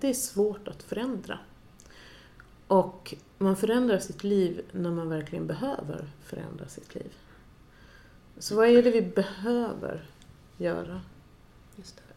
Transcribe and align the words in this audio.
det 0.00 0.08
är 0.08 0.14
svårt 0.14 0.68
att 0.68 0.82
förändra. 0.82 1.38
Och 2.66 3.14
man 3.38 3.56
förändrar 3.56 3.98
sitt 3.98 4.24
liv 4.24 4.62
när 4.72 4.90
man 4.90 5.08
verkligen 5.08 5.46
behöver 5.46 6.08
förändra 6.24 6.68
sitt 6.68 6.94
liv. 6.94 7.12
Så 8.38 8.56
vad 8.56 8.68
är 8.68 8.82
det 8.82 8.90
vi 8.90 9.02
behöver 9.02 10.06
göra? 10.56 11.00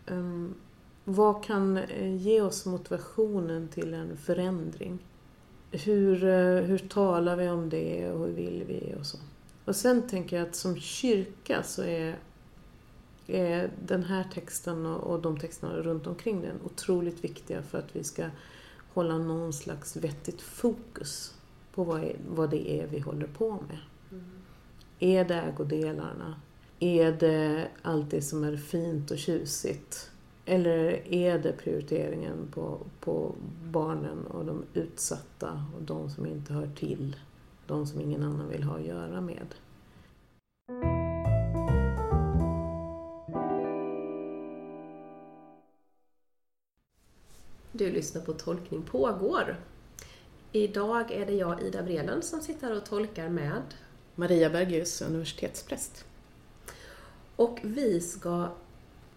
Um, 0.07 0.55
vad 1.03 1.43
kan 1.43 1.77
eh, 1.77 2.15
ge 2.15 2.41
oss 2.41 2.65
motivationen 2.65 3.67
till 3.67 3.93
en 3.93 4.17
förändring? 4.17 4.99
Hur, 5.71 6.23
eh, 6.23 6.61
hur 6.61 6.77
talar 6.77 7.35
vi 7.35 7.49
om 7.49 7.69
det 7.69 8.11
och 8.11 8.27
hur 8.27 8.33
vill 8.33 8.63
vi 8.67 8.95
och 8.99 9.05
så. 9.05 9.17
Och 9.65 9.75
sen 9.75 10.07
tänker 10.07 10.37
jag 10.37 10.47
att 10.47 10.55
som 10.55 10.79
kyrka 10.79 11.63
så 11.63 11.81
är, 11.81 11.99
är 12.09 12.15
den 13.85 14.03
här 14.03 14.23
texten 14.33 14.85
och, 14.85 15.21
de 15.21 15.37
texterna 15.37 15.73
runt 15.73 16.07
omkring 16.07 16.41
den 16.41 16.59
otroligt 16.63 17.23
viktiga 17.23 17.61
för 17.61 17.77
att 17.77 17.95
vi 17.95 18.03
ska 18.03 18.29
hålla 18.93 19.17
någon 19.17 19.53
slags 19.53 19.95
vettigt 19.95 20.41
fokus 20.41 21.33
på 21.73 21.83
vad, 21.83 22.03
är, 22.03 22.15
vad 22.29 22.49
det 22.49 22.71
är 22.71 22.87
vi 22.87 22.99
håller 22.99 23.27
på 23.27 23.51
med. 23.51 23.77
Mm. 24.11 24.23
Är 24.99 25.25
det 25.25 25.35
ägodelarna? 25.35 26.35
Är 26.79 27.11
det 27.11 27.67
allt 27.81 28.11
det 28.11 28.21
som 28.21 28.43
är 28.43 28.57
fint 28.57 29.11
och 29.11 29.17
tjusigt? 29.17 30.11
Eller 30.45 31.07
är 31.13 31.39
det 31.39 31.51
prioriteringen 31.51 32.47
på, 32.53 32.77
på 32.99 33.35
barnen 33.63 34.27
och 34.27 34.45
de 34.45 34.63
utsatta 34.73 35.65
och 35.75 35.81
de 35.81 36.09
som 36.09 36.25
inte 36.25 36.53
hör 36.53 36.69
till? 36.75 37.15
De 37.67 37.85
som 37.85 38.01
ingen 38.01 38.23
annan 38.23 38.49
vill 38.49 38.63
ha 38.63 38.75
att 38.75 38.85
göra 38.85 39.21
med? 39.21 39.55
Du 47.75 47.91
lyssnar 47.91 48.21
på 48.21 48.33
Tolkning 48.33 48.81
pågår. 48.81 49.55
Idag 50.51 51.11
är 51.11 51.25
det 51.25 51.33
jag, 51.33 51.61
Ida 51.61 51.81
Vrelund, 51.81 52.23
som 52.23 52.41
sitter 52.41 52.77
och 52.77 52.85
tolkar 52.85 53.29
med 53.29 53.61
Maria 54.15 54.49
Bergius, 54.49 55.01
universitetspräst. 55.01 56.05
Och 57.35 57.59
vi 57.63 58.01
ska 58.01 58.49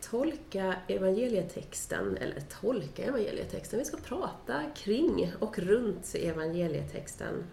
tolka 0.01 0.77
evangelietexten, 0.89 2.17
eller 2.17 2.41
tolka 2.61 3.05
evangelietexten, 3.05 3.79
vi 3.79 3.85
ska 3.85 3.97
prata 3.97 4.63
kring 4.77 5.33
och 5.41 5.59
runt 5.59 6.15
evangelietexten 6.15 7.45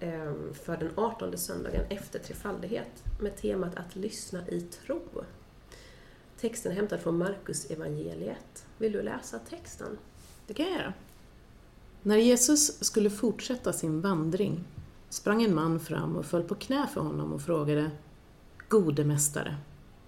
ehm, 0.00 0.54
för 0.54 0.76
den 0.76 0.90
18 0.94 1.38
söndagen 1.38 1.84
efter 1.88 2.18
trefaldighet 2.18 3.04
med 3.20 3.36
temat 3.36 3.76
att 3.76 3.96
lyssna 3.96 4.48
i 4.48 4.60
tro. 4.60 5.02
Texten 6.40 6.72
är 6.72 6.76
hämtad 6.76 7.00
från 7.00 7.18
Markus 7.18 7.70
evangeliet. 7.70 8.66
Vill 8.78 8.92
du 8.92 9.02
läsa 9.02 9.38
texten? 9.38 9.98
Det 10.46 10.54
kan 10.54 10.66
jag 10.66 10.74
göra. 10.74 10.92
När 12.02 12.16
Jesus 12.16 12.84
skulle 12.84 13.10
fortsätta 13.10 13.72
sin 13.72 14.00
vandring 14.00 14.64
sprang 15.08 15.42
en 15.42 15.54
man 15.54 15.80
fram 15.80 16.16
och 16.16 16.26
föll 16.26 16.42
på 16.42 16.54
knä 16.54 16.86
för 16.94 17.00
honom 17.00 17.32
och 17.32 17.42
frågade 17.42 17.90
Gode 18.68 19.04
mästare, 19.04 19.56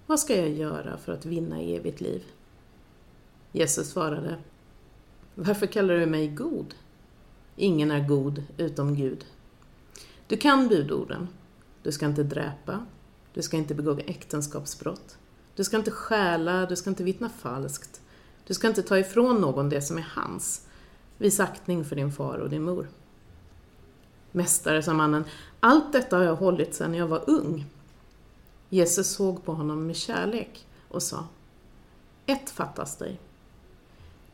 vad 0.06 0.20
ska 0.20 0.36
jag 0.36 0.50
göra 0.50 0.96
för 0.96 1.12
att 1.12 1.26
vinna 1.26 1.60
evigt 1.60 2.00
liv? 2.00 2.22
Jesus 3.52 3.90
svarade 3.90 4.36
Varför 5.34 5.66
kallar 5.66 5.94
du 5.94 6.06
mig 6.06 6.28
god? 6.28 6.74
Ingen 7.56 7.90
är 7.90 8.08
god 8.08 8.42
utom 8.56 8.94
Gud. 8.94 9.24
Du 10.26 10.36
kan 10.36 10.68
budorden. 10.68 11.28
Du 11.82 11.92
ska 11.92 12.06
inte 12.06 12.22
dräpa. 12.22 12.86
Du 13.34 13.42
ska 13.42 13.56
inte 13.56 13.74
begå 13.74 13.98
äktenskapsbrott. 13.98 15.18
Du 15.54 15.64
ska 15.64 15.76
inte 15.76 15.90
stjäla, 15.90 16.66
du 16.66 16.76
ska 16.76 16.90
inte 16.90 17.04
vittna 17.04 17.28
falskt. 17.28 18.00
Du 18.46 18.54
ska 18.54 18.68
inte 18.68 18.82
ta 18.82 18.98
ifrån 18.98 19.40
någon 19.40 19.68
det 19.68 19.82
som 19.82 19.98
är 19.98 20.06
hans. 20.14 20.66
Visa 21.18 21.44
aktning 21.44 21.84
för 21.84 21.96
din 21.96 22.12
far 22.12 22.38
och 22.38 22.50
din 22.50 22.62
mor. 22.62 22.88
Mästare, 24.32 24.82
sa 24.82 24.92
mannen, 24.92 25.24
allt 25.60 25.92
detta 25.92 26.16
har 26.16 26.24
jag 26.24 26.36
hållit 26.36 26.74
sedan 26.74 26.94
jag 26.94 27.06
var 27.06 27.30
ung. 27.30 27.66
Jesus 28.68 29.10
såg 29.10 29.44
på 29.44 29.52
honom 29.52 29.86
med 29.86 29.96
kärlek 29.96 30.66
och 30.88 31.02
sa, 31.02 31.24
ett 32.26 32.50
fattas 32.50 32.96
dig. 32.96 33.20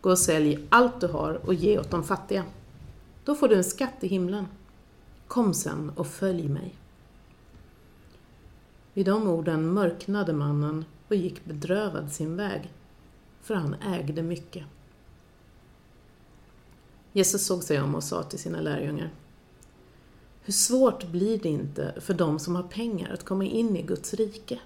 Gå 0.01 0.11
och 0.11 0.19
sälj 0.19 0.67
allt 0.69 1.01
du 1.01 1.07
har 1.07 1.47
och 1.47 1.55
ge 1.55 1.79
åt 1.79 1.91
de 1.91 2.05
fattiga. 2.05 2.45
Då 3.25 3.35
får 3.35 3.49
du 3.49 3.55
en 3.55 3.65
skatt 3.65 3.95
i 4.01 4.09
himlen. 4.09 4.47
Kom 5.29 5.55
sen 5.55 5.93
och 5.97 6.07
följ 6.07 6.49
mig. 6.49 6.75
Vid 8.93 9.07
de 9.07 9.29
orden 9.29 9.73
mörknade 9.73 10.33
mannen 10.33 10.85
och 11.09 11.17
gick 11.17 11.45
bedrövad 11.45 12.13
sin 12.13 12.37
väg, 12.37 12.73
för 13.43 13.55
han 13.55 13.75
ägde 13.75 14.23
mycket. 14.23 14.65
Jesus 17.13 17.47
såg 17.47 17.63
sig 17.63 17.81
om 17.81 17.95
och 17.95 18.05
sa 18.05 18.23
till 18.23 18.39
sina 18.39 18.61
lärjungar 18.61 19.11
hur 20.45 20.53
svårt 20.53 21.07
blir 21.07 21.39
det 21.39 21.49
inte 21.49 21.95
för 22.01 22.15
dem 22.15 22.39
som 22.39 22.57
har 22.57 22.63
pengar 22.63 23.13
att 23.13 23.25
komma 23.25 23.45
in 23.45 23.77
i 23.77 23.83
Guds 23.83 24.15
rike? 24.15 24.59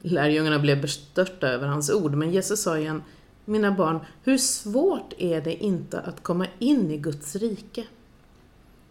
Lärjungarna 0.00 0.58
blev 0.58 0.80
bestörta 0.80 1.48
över 1.48 1.66
hans 1.66 1.90
ord, 1.90 2.14
men 2.14 2.30
Jesus 2.30 2.62
sa 2.62 2.78
igen, 2.78 3.02
mina 3.44 3.72
barn, 3.72 4.00
hur 4.22 4.38
svårt 4.38 5.12
är 5.18 5.40
det 5.40 5.64
inte 5.64 6.00
att 6.00 6.22
komma 6.22 6.46
in 6.58 6.90
i 6.90 6.96
Guds 6.96 7.36
rike? 7.36 7.84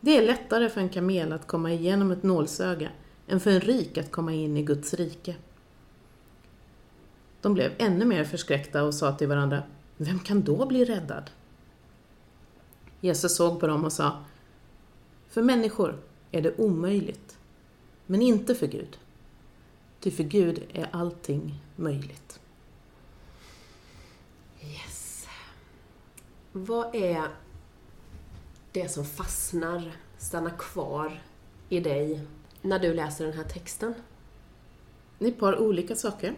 Det 0.02 0.18
är 0.18 0.28
lättare 0.28 0.70
för 0.70 0.82
en 0.82 0.90
kamel 0.90 1.34
att 1.34 1.48
komma 1.48 1.72
igenom 1.72 2.12
ett 2.12 2.24
nålsöga 2.24 2.90
än 3.28 3.40
för 3.40 3.52
en 3.52 3.62
rik 3.62 3.98
att 3.98 4.12
komma 4.12 4.34
in 4.34 4.58
i 4.58 4.64
Guds 4.64 4.94
rike. 4.94 5.36
De 7.44 7.54
blev 7.54 7.74
ännu 7.78 8.06
mer 8.06 8.24
förskräckta 8.24 8.84
och 8.84 8.94
sa 8.94 9.16
till 9.16 9.28
varandra, 9.28 9.64
vem 9.98 10.20
kan 10.20 10.42
då 10.42 10.66
bli 10.66 10.86
räddad? 10.86 11.32
Jesus 13.02 13.36
såg 13.36 13.60
på 13.60 13.68
dem 13.68 13.86
och 13.86 13.94
sa, 13.94 14.24
för 15.28 15.42
människor 15.42 16.00
är 16.32 16.42
det 16.42 16.58
omöjligt, 16.58 17.38
men 18.06 18.22
inte 18.22 18.56
för 18.56 18.68
Gud. 18.68 18.98
Ty 20.00 20.12
för 20.12 20.24
Gud 20.24 20.64
är 20.74 20.90
allting 20.92 21.62
möjligt. 21.76 22.40
Yes. 24.62 25.28
Vad 26.52 26.96
är 26.96 27.24
det 28.72 28.90
som 28.90 29.06
fastnar, 29.06 29.92
stannar 30.18 30.58
kvar 30.58 31.22
i 31.70 31.80
dig 31.80 32.28
när 32.62 32.80
du 32.80 32.94
läser 32.94 33.26
den 33.26 33.38
här 33.38 33.44
texten? 33.44 33.94
Det 35.20 35.26
är 35.26 35.30
ett 35.30 35.40
par 35.40 35.60
olika 35.60 35.96
saker. 35.96 36.36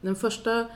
Den 0.00 0.16
första 0.16 0.66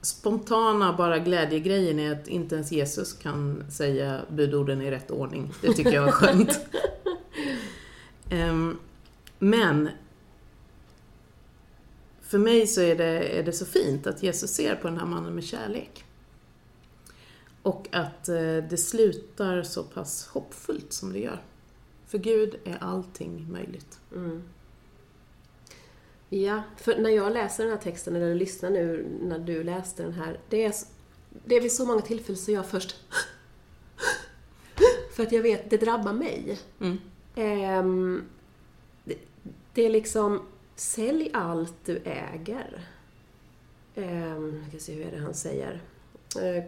spontana 0.00 0.92
bara 0.92 1.18
glädjegrejen 1.18 1.98
är 1.98 2.12
att 2.12 2.28
inte 2.28 2.54
ens 2.54 2.72
Jesus 2.72 3.12
kan 3.12 3.64
säga 3.70 4.20
budorden 4.30 4.82
i 4.82 4.90
rätt 4.90 5.10
ordning. 5.10 5.52
Det 5.60 5.72
tycker 5.72 5.92
jag 5.92 6.08
är 6.08 6.12
skönt. 6.12 6.60
um, 8.30 8.78
men 9.38 9.88
för 12.20 12.38
mig 12.38 12.66
så 12.66 12.80
är 12.80 12.96
det, 12.96 13.38
är 13.38 13.42
det 13.42 13.52
så 13.52 13.66
fint 13.66 14.06
att 14.06 14.22
Jesus 14.22 14.50
ser 14.50 14.74
på 14.74 14.88
den 14.88 14.98
här 14.98 15.06
mannen 15.06 15.34
med 15.34 15.44
kärlek. 15.44 16.04
Och 17.62 17.88
att 17.92 18.28
eh, 18.28 18.56
det 18.70 18.80
slutar 18.80 19.62
så 19.62 19.82
pass 19.82 20.26
hoppfullt 20.26 20.92
som 20.92 21.12
det 21.12 21.18
gör. 21.18 21.42
För 22.06 22.18
Gud 22.18 22.54
är 22.64 22.78
allting 22.80 23.52
möjligt. 23.52 24.00
Mm. 24.14 24.42
Ja, 26.34 26.62
för 26.76 26.96
när 26.96 27.10
jag 27.10 27.32
läser 27.32 27.64
den 27.64 27.72
här 27.72 27.80
texten, 27.80 28.16
eller 28.16 28.34
lyssnar 28.34 28.70
nu 28.70 29.06
när 29.22 29.38
du 29.38 29.62
läste 29.62 30.02
den 30.02 30.12
här, 30.12 30.40
det 30.48 30.64
är, 30.64 30.74
det 31.44 31.54
är 31.54 31.60
vid 31.60 31.72
så 31.72 31.86
många 31.86 32.00
tillfällen 32.00 32.36
så 32.36 32.52
jag 32.52 32.66
först 32.66 32.96
för 35.16 35.22
att 35.22 35.32
jag 35.32 35.42
vet, 35.42 35.70
det 35.70 35.76
drabbar 35.76 36.12
mig. 36.12 36.58
Mm. 36.80 36.98
Um, 37.36 38.24
det, 39.04 39.18
det, 39.74 39.82
är 39.82 39.90
liksom, 39.90 40.42
sälj 40.76 41.30
allt 41.32 41.74
du 41.84 41.96
äger. 42.04 42.88
Um, 43.94 44.60
jag 44.62 44.68
ska 44.68 44.78
se, 44.78 44.92
hur 44.94 45.06
är 45.06 45.10
det 45.10 45.22
han 45.22 45.34
säger? 45.34 45.82
Uh, 46.42 46.64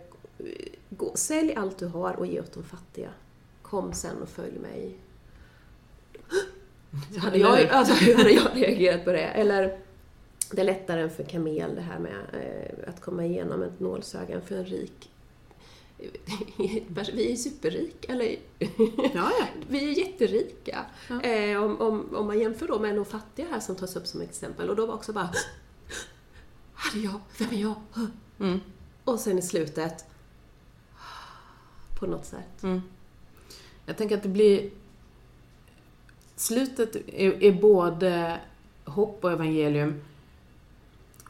gå, 0.90 1.12
sälj 1.14 1.54
allt 1.54 1.78
du 1.78 1.86
har 1.86 2.16
och 2.16 2.26
ge 2.26 2.40
åt 2.40 2.52
de 2.52 2.64
fattiga. 2.64 3.10
Kom 3.62 3.92
sen 3.92 4.22
och 4.22 4.28
följ 4.28 4.58
mig. 4.58 4.96
Så 7.14 7.20
hade 7.20 7.38
jag, 7.38 7.68
alltså, 7.68 7.94
hur 8.04 8.14
hade 8.14 8.30
jag 8.30 8.48
reagerat 8.54 9.04
på 9.04 9.12
det? 9.12 9.24
Eller, 9.24 9.78
det 10.52 10.60
är 10.60 10.64
lättare 10.64 11.00
än 11.00 11.10
för 11.10 11.24
kamel 11.24 11.74
det 11.74 11.80
här 11.80 11.98
med 11.98 12.16
eh, 12.32 12.90
att 12.90 13.00
komma 13.00 13.24
igenom 13.24 13.62
ett 13.62 13.80
nålsöga 13.80 14.34
än 14.34 14.42
för 14.42 14.56
en 14.56 14.64
rik 14.64 15.10
vi 17.12 17.32
är 17.32 17.36
superrika, 17.36 18.12
eller 18.12 18.36
ja, 19.14 19.32
ja. 19.38 19.46
vi 19.68 19.84
är 19.84 19.98
jätterika. 19.98 20.86
Ja. 21.08 21.20
Eh, 21.20 21.62
om, 21.62 21.80
om, 21.80 22.14
om 22.14 22.26
man 22.26 22.38
jämför 22.38 22.68
då 22.68 22.78
med 22.78 22.96
de 22.96 23.04
fattiga 23.04 23.46
här 23.50 23.60
som 23.60 23.76
tas 23.76 23.96
upp 23.96 24.06
som 24.06 24.20
exempel 24.20 24.70
och 24.70 24.76
då 24.76 24.86
var 24.86 24.94
också 24.94 25.12
bara 25.12 25.30
Hade 26.74 27.04
jag, 27.04 27.20
vem 27.38 27.50
är 27.50 27.60
jag? 27.60 27.74
Mm. 28.40 28.60
Och 29.04 29.20
sen 29.20 29.38
i 29.38 29.42
slutet 29.42 30.04
på 31.98 32.06
något 32.06 32.26
sätt. 32.26 32.62
Mm. 32.62 32.82
Jag 33.86 33.96
tänker 33.96 34.16
att 34.16 34.22
det 34.22 34.28
blir 34.28 34.70
slutet 36.36 36.96
är, 36.96 37.42
är 37.42 37.52
både 37.52 38.40
hopp 38.84 39.24
och 39.24 39.32
evangelium 39.32 40.00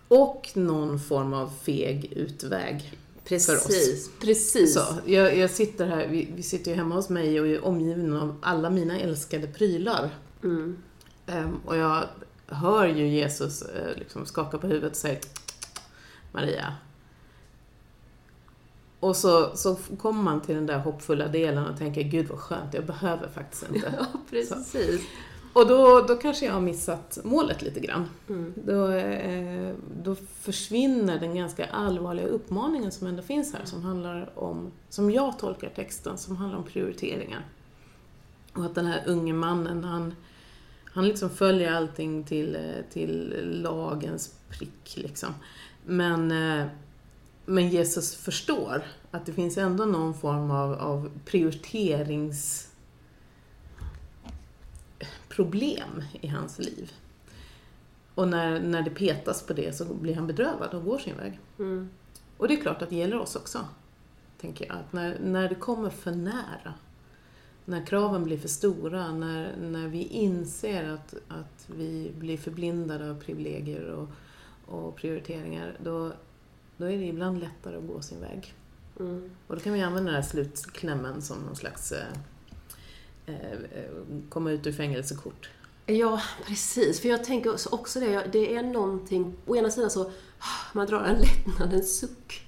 och 0.09 0.51
någon 0.55 1.01
form 1.01 1.35
av 1.35 1.51
feg 1.63 2.13
utväg. 2.17 2.99
Precis, 3.25 4.11
precis. 4.21 4.75
Så, 4.75 4.81
jag, 5.07 5.37
jag 5.37 5.51
sitter 5.51 5.87
här, 5.87 6.09
vi, 6.09 6.29
vi 6.37 6.43
sitter 6.43 6.71
ju 6.71 6.77
hemma 6.77 6.95
hos 6.95 7.09
mig 7.09 7.41
och 7.41 7.47
är 7.47 7.65
omgiven 7.65 8.17
av 8.17 8.37
alla 8.43 8.71
mina 8.71 9.01
älskade 9.01 9.47
prylar. 9.47 10.11
Mm. 10.43 10.77
Ehm, 11.27 11.57
och 11.67 11.77
jag 11.77 12.05
hör 12.47 12.87
ju 12.87 13.09
Jesus 13.09 13.63
eh, 13.63 13.97
liksom 13.99 14.27
skaka 14.27 14.59
på 14.59 14.67
huvudet 14.67 14.91
och 14.91 14.97
säga 14.97 15.19
Maria. 16.33 16.75
Och 19.05 19.17
så, 19.17 19.57
så 19.57 19.77
kommer 19.99 20.23
man 20.23 20.41
till 20.41 20.55
den 20.55 20.67
där 20.67 20.79
hoppfulla 20.79 21.29
delen 21.29 21.67
och 21.67 21.79
tänker, 21.79 22.03
gud 22.03 22.29
vad 22.29 22.39
skönt, 22.39 22.75
jag 22.75 22.87
behöver 22.87 23.29
faktiskt 23.29 23.67
inte. 23.75 23.95
Ja, 23.99 24.07
precis. 24.31 25.03
Och 25.53 25.67
då, 25.67 26.05
då 26.09 26.17
kanske 26.17 26.47
jag 26.47 26.53
har 26.53 26.61
missat 26.61 27.19
målet 27.25 27.63
lite 27.63 27.81
grann. 27.81 28.09
Mm. 28.29 28.53
Då, 28.57 28.91
eh, 28.91 29.75
då 30.03 30.15
försvinner 30.15 31.21
den 31.21 31.35
ganska 31.35 31.67
allvarliga 31.67 32.27
uppmaningen 32.27 32.93
som 32.93 33.07
ändå 33.07 33.23
finns 33.23 33.53
här, 33.53 33.65
som 33.65 33.83
handlar 33.83 34.39
om, 34.39 34.73
som 34.89 35.11
jag 35.11 35.39
tolkar 35.39 35.69
texten, 35.69 36.19
som 36.19 36.37
handlar 36.37 36.59
om 36.59 36.65
prioriteringar. 36.65 37.47
Och 38.53 38.65
att 38.65 38.75
den 38.75 38.87
här 38.87 39.03
unge 39.07 39.33
mannen, 39.33 39.85
han, 39.85 40.15
han 40.85 41.09
liksom 41.09 41.31
följer 41.31 41.73
allting 41.73 42.25
till, 42.25 42.57
eh, 42.57 42.93
till 42.93 43.35
lagens 43.63 44.35
prick. 44.49 44.97
Liksom. 44.97 45.35
Men, 45.85 46.31
eh, 46.31 46.67
men 47.47 47.69
Jesus 47.69 48.15
förstår 48.15 48.85
att 49.11 49.27
det 49.27 49.33
finns 49.33 49.59
ändå 49.59 49.85
någon 49.85 50.15
form 50.15 50.51
av, 50.51 50.73
av 50.73 51.11
prioriterings 51.25 52.69
problem 55.29 56.03
i 56.21 56.27
hans 56.27 56.59
liv. 56.59 56.93
Och 58.15 58.29
när, 58.29 58.61
när 58.61 58.83
det 58.83 58.91
petas 58.91 59.43
på 59.43 59.53
det 59.53 59.77
så 59.77 59.85
blir 59.85 60.15
han 60.15 60.27
bedrövad 60.27 60.75
och 60.75 60.85
går 60.85 60.99
sin 60.99 61.17
väg. 61.17 61.41
Mm. 61.59 61.89
Och 62.37 62.49
det 62.49 62.55
är 62.55 62.61
klart 62.61 62.83
att 62.83 62.91
det 62.91 62.97
gäller 62.97 63.19
oss 63.19 63.37
också, 63.37 63.59
tänker 64.41 64.67
jag. 64.67 64.77
Att 64.77 64.93
när, 64.93 65.19
när 65.19 65.49
det 65.49 65.55
kommer 65.55 65.91
för 65.91 66.11
nära, 66.11 66.75
när 67.65 67.87
kraven 67.87 68.25
blir 68.25 68.39
för 68.39 68.49
stora, 68.49 69.13
när, 69.13 69.57
när 69.57 69.89
vi 69.89 70.03
inser 70.03 70.89
att, 70.89 71.15
att 71.29 71.69
vi 71.77 72.13
blir 72.19 72.37
förblindade 72.37 73.11
av 73.11 73.21
privilegier 73.21 73.85
och, 73.85 74.09
och 74.67 74.97
prioriteringar, 74.97 75.77
då, 75.85 76.13
då 76.77 76.85
är 76.85 76.99
det 76.99 77.05
ibland 77.05 77.41
lättare 77.41 77.77
att 77.77 77.87
gå 77.87 78.01
sin 78.03 78.21
väg. 78.21 78.55
Mm. 79.01 79.31
Och 79.47 79.55
då 79.57 79.61
kan 79.63 79.73
vi 79.73 79.81
använda 79.83 80.11
den 80.13 80.23
här 80.23 80.29
slutklämmen 80.31 81.23
som 81.23 81.39
någon 81.39 81.57
slags 81.57 81.93
eh, 81.93 82.07
eh, 83.27 83.59
komma 84.29 84.51
ut 84.51 84.67
ur 84.67 84.73
fängelsekort. 84.73 85.51
Ja, 85.87 86.21
precis. 86.47 87.01
För 87.01 87.09
jag 87.09 87.25
tänker 87.25 87.75
också- 87.75 88.01
det, 88.01 88.27
det 88.33 88.57
är 88.57 88.63
någonting, 88.63 89.35
å 89.47 89.57
ena 89.57 89.71
sidan 89.71 89.91
så, 89.91 90.11
man 90.73 90.87
drar 90.87 91.01
en 91.05 91.19
lättnadens 91.21 91.99
suck 91.99 92.47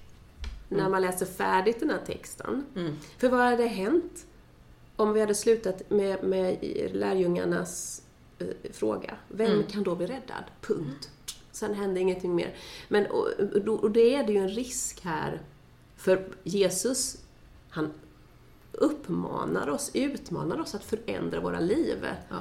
när 0.68 0.78
Mm. 0.78 0.90
man 0.90 1.02
läser 1.02 1.26
färdigt 1.26 1.80
den 1.80 1.90
här 1.90 2.00
texten. 2.06 2.66
Mm. 2.76 2.96
För 3.18 3.28
vad 3.28 3.40
hade 3.40 3.66
hänt 3.66 4.26
om 4.96 5.12
vi 5.12 5.20
hade 5.20 5.34
slutat 5.34 5.90
med, 5.90 6.24
med 6.24 6.58
lärjungarnas 6.92 8.02
eh, 8.38 8.46
fråga? 8.72 9.16
Vem 9.28 9.52
Mm. 9.52 9.66
kan 9.66 9.82
då 9.82 9.94
bli 9.94 10.06
räddad? 10.06 10.44
Punkt. 10.60 11.10
Sen 11.56 11.74
hände 11.74 12.00
ingenting 12.00 12.34
mer. 12.34 12.54
Men, 12.88 13.06
och, 13.06 13.28
och, 13.68 13.90
det 13.90 14.14
är 14.14 14.26
det 14.26 14.32
ju 14.32 14.38
en 14.38 14.48
risk 14.48 15.00
här, 15.04 15.40
för 15.96 16.28
Jesus, 16.44 17.24
han 17.68 17.92
uppmanar 18.72 19.68
oss, 19.68 19.90
utmanar 19.94 20.60
oss 20.60 20.74
att 20.74 20.84
förändra 20.84 21.40
våra 21.40 21.60
liv. 21.60 22.06
Ja. 22.28 22.36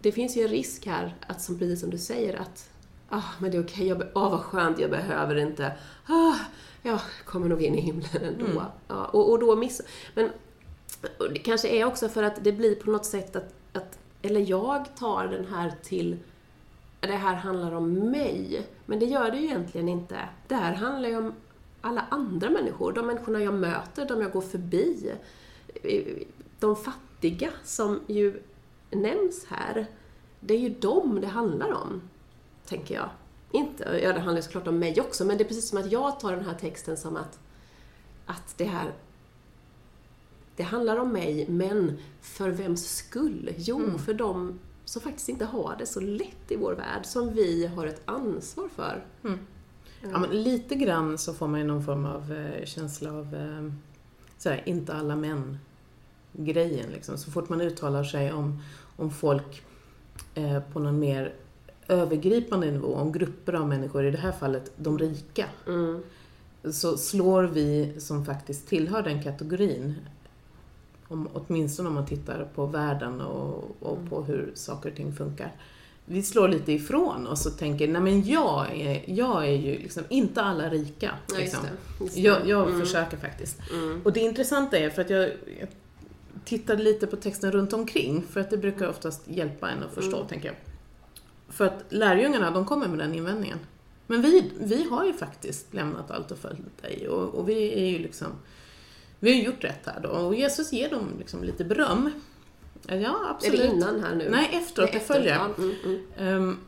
Det 0.00 0.12
finns 0.12 0.36
ju 0.36 0.42
en 0.42 0.48
risk 0.48 0.86
här, 0.86 1.14
att 1.26 1.42
som, 1.42 1.58
precis 1.58 1.80
som 1.80 1.90
du 1.90 1.98
säger, 1.98 2.40
att 2.40 2.70
ah, 3.08 3.30
men 3.38 3.50
det 3.50 3.56
är 3.56 3.64
okej, 3.64 3.88
jag 3.88 3.98
be- 3.98 4.10
ah, 4.14 4.28
vad 4.28 4.40
skönt, 4.40 4.78
jag 4.78 4.90
behöver 4.90 5.36
inte, 5.36 5.72
ah, 6.06 6.34
jag 6.82 7.00
kommer 7.24 7.48
nog 7.48 7.62
in 7.62 7.74
i 7.74 7.80
himlen 7.80 8.22
ändå. 8.22 8.46
Mm. 8.46 8.64
Ja, 8.88 9.04
och, 9.06 9.30
och 9.30 9.38
då 9.38 9.56
miss... 9.56 9.80
Men 10.14 10.30
det 11.32 11.38
kanske 11.38 11.68
är 11.68 11.84
också 11.84 12.08
för 12.08 12.22
att 12.22 12.44
det 12.44 12.52
blir 12.52 12.74
på 12.74 12.90
något 12.90 13.06
sätt 13.06 13.36
att, 13.36 13.54
att, 13.72 13.98
eller 14.22 14.50
jag 14.50 14.96
tar 14.96 15.26
den 15.26 15.46
här 15.46 15.72
till, 15.82 16.18
det 17.06 17.16
här 17.16 17.34
handlar 17.34 17.72
om 17.72 17.92
mig. 18.10 18.66
Men 18.86 18.98
det 18.98 19.06
gör 19.06 19.30
det 19.30 19.36
ju 19.36 19.44
egentligen 19.44 19.88
inte. 19.88 20.28
Det 20.48 20.54
här 20.54 20.74
handlar 20.74 21.08
ju 21.08 21.16
om 21.16 21.32
alla 21.80 22.06
andra 22.10 22.50
människor, 22.50 22.92
de 22.92 23.06
människorna 23.06 23.42
jag 23.42 23.54
möter, 23.54 24.06
de 24.06 24.20
jag 24.20 24.32
går 24.32 24.40
förbi. 24.40 25.12
De 26.60 26.76
fattiga 26.76 27.50
som 27.64 28.00
ju 28.06 28.42
nämns 28.90 29.46
här, 29.48 29.86
det 30.40 30.54
är 30.54 30.58
ju 30.58 30.68
dem 30.68 31.20
det 31.20 31.26
handlar 31.26 31.72
om, 31.72 32.02
tänker 32.66 32.94
jag. 32.94 33.08
Inte, 33.52 34.00
ja 34.02 34.12
det 34.12 34.20
handlar 34.20 34.42
såklart 34.42 34.66
om 34.66 34.78
mig 34.78 35.00
också, 35.00 35.24
men 35.24 35.38
det 35.38 35.44
är 35.44 35.48
precis 35.48 35.68
som 35.68 35.78
att 35.78 35.92
jag 35.92 36.20
tar 36.20 36.32
den 36.36 36.44
här 36.44 36.54
texten 36.54 36.96
som 36.96 37.16
att, 37.16 37.38
att 38.26 38.54
det 38.58 38.64
här 38.64 38.92
det 40.56 40.62
handlar 40.62 40.96
om 40.96 41.12
mig, 41.12 41.46
men 41.48 41.98
för 42.20 42.50
vems 42.50 42.96
skull? 42.96 43.50
Jo, 43.56 43.76
Mm. 43.82 43.98
för 43.98 44.14
de 44.14 44.58
som 44.84 45.02
faktiskt 45.02 45.28
inte 45.28 45.44
har 45.44 45.76
det 45.78 45.86
så 45.86 46.00
lätt 46.00 46.50
i 46.50 46.56
vår 46.56 46.72
värld, 46.72 47.06
som 47.06 47.34
vi 47.34 47.66
har 47.66 47.86
ett 47.86 48.02
ansvar 48.04 48.68
för. 48.76 49.04
Mm. 49.24 49.38
Ja, 50.12 50.18
men 50.18 50.42
lite 50.42 50.74
grann 50.74 51.18
så 51.18 51.34
får 51.34 51.48
man 51.48 51.60
ju 51.60 51.66
någon 51.66 51.84
form 51.84 52.06
av 52.06 52.32
eh, 52.32 52.64
känsla 52.64 53.12
av, 53.12 53.34
eh, 53.34 53.72
sådär, 54.38 54.62
inte 54.66 54.94
alla 54.94 55.16
män-grejen. 55.16 56.90
Liksom. 56.90 57.18
Så 57.18 57.30
fort 57.30 57.48
man 57.48 57.60
uttalar 57.60 58.04
sig 58.04 58.32
om, 58.32 58.62
om 58.96 59.10
folk 59.10 59.62
eh, 60.34 60.60
på 60.60 60.78
någon 60.80 60.98
mer 60.98 61.34
övergripande 61.88 62.70
nivå, 62.70 62.94
om 62.94 63.12
grupper 63.12 63.52
av 63.52 63.68
människor, 63.68 64.04
i 64.04 64.10
det 64.10 64.18
här 64.18 64.32
fallet 64.32 64.72
de 64.76 64.98
rika, 64.98 65.46
Mm. 65.66 66.02
så 66.72 66.96
slår 66.96 67.42
vi 67.42 67.94
som 68.00 68.24
faktiskt 68.24 68.68
tillhör 68.68 69.02
den 69.02 69.22
kategorin, 69.22 69.94
om, 71.14 71.28
åtminstone 71.32 71.88
om 71.88 71.94
man 71.94 72.06
tittar 72.06 72.48
på 72.54 72.66
världen 72.66 73.20
och, 73.20 73.76
och 73.80 73.98
på 74.10 74.22
hur 74.22 74.52
saker 74.54 74.90
och 74.90 74.96
ting 74.96 75.12
funkar. 75.16 75.52
Vi 76.06 76.22
slår 76.22 76.48
lite 76.48 76.72
ifrån 76.72 77.26
oss 77.26 77.46
och 77.46 77.58
tänker, 77.58 77.88
nej 77.88 78.02
men 78.02 78.24
jag 78.28 78.80
är, 78.80 79.02
jag 79.06 79.44
är 79.48 79.52
ju 79.56 79.78
liksom 79.78 80.02
inte 80.08 80.42
alla 80.42 80.68
rika. 80.70 81.10
Ja, 81.28 81.40
just 81.40 81.40
Liksom. 81.40 81.60
det. 81.98 82.04
Just 82.04 82.14
det. 82.16 82.20
Jag, 82.20 82.48
jag 82.48 82.68
Mm. 82.68 82.80
försöker 82.80 83.16
faktiskt. 83.16 83.56
Mm. 83.72 84.00
Och 84.04 84.12
det 84.12 84.20
intressanta 84.20 84.78
är, 84.78 84.90
för 84.90 85.02
att 85.02 85.10
jag, 85.10 85.22
jag 85.60 85.68
tittade 86.44 86.82
lite 86.82 87.06
på 87.06 87.16
texten 87.16 87.52
runt 87.52 87.72
omkring, 87.72 88.22
för 88.30 88.40
att 88.40 88.50
det 88.50 88.56
brukar 88.56 88.88
oftast 88.88 89.22
hjälpa 89.28 89.70
en 89.70 89.82
att 89.82 89.94
förstå, 89.94 90.16
Mm. 90.16 90.28
tänker 90.28 90.46
jag. 90.48 90.56
För 91.48 91.64
att 91.66 91.84
lärjungarna, 91.88 92.50
de 92.50 92.64
kommer 92.66 92.88
med 92.88 92.98
den 92.98 93.14
invändningen. 93.14 93.58
Men 94.06 94.22
vi, 94.22 94.50
vi 94.60 94.84
har 94.90 95.04
ju 95.04 95.12
faktiskt 95.12 95.74
lämnat 95.74 96.10
allt 96.10 96.30
och 96.30 96.38
följt 96.38 96.82
dig 96.82 97.08
och, 97.08 97.34
och 97.34 97.48
vi 97.48 97.72
är 97.74 97.90
ju 97.90 97.98
liksom, 97.98 98.26
vi 99.24 99.30
har 99.30 99.38
ju 99.38 99.44
gjort 99.44 99.64
rätt 99.64 99.86
här 99.86 100.00
då. 100.00 100.08
Och 100.08 100.34
Jesus 100.34 100.72
ger 100.72 100.90
dem 100.90 101.08
liksom 101.18 101.44
lite 101.44 101.64
beröm. 101.64 102.10
Ja, 102.86 102.94
Är 102.94 103.30
absolut. 103.30 103.60
det 103.60 103.66
innan 103.66 104.00
här 104.00 104.14
nu? 104.14 104.28
Nej, 104.30 104.50
efteråt, 104.52 104.92
det 104.92 104.98
efter, 104.98 105.14
följer. 105.14 105.34
ja. 105.34 105.50
Mm, 105.58 105.74
mm. 105.84 106.00
Ehm, 106.18 106.58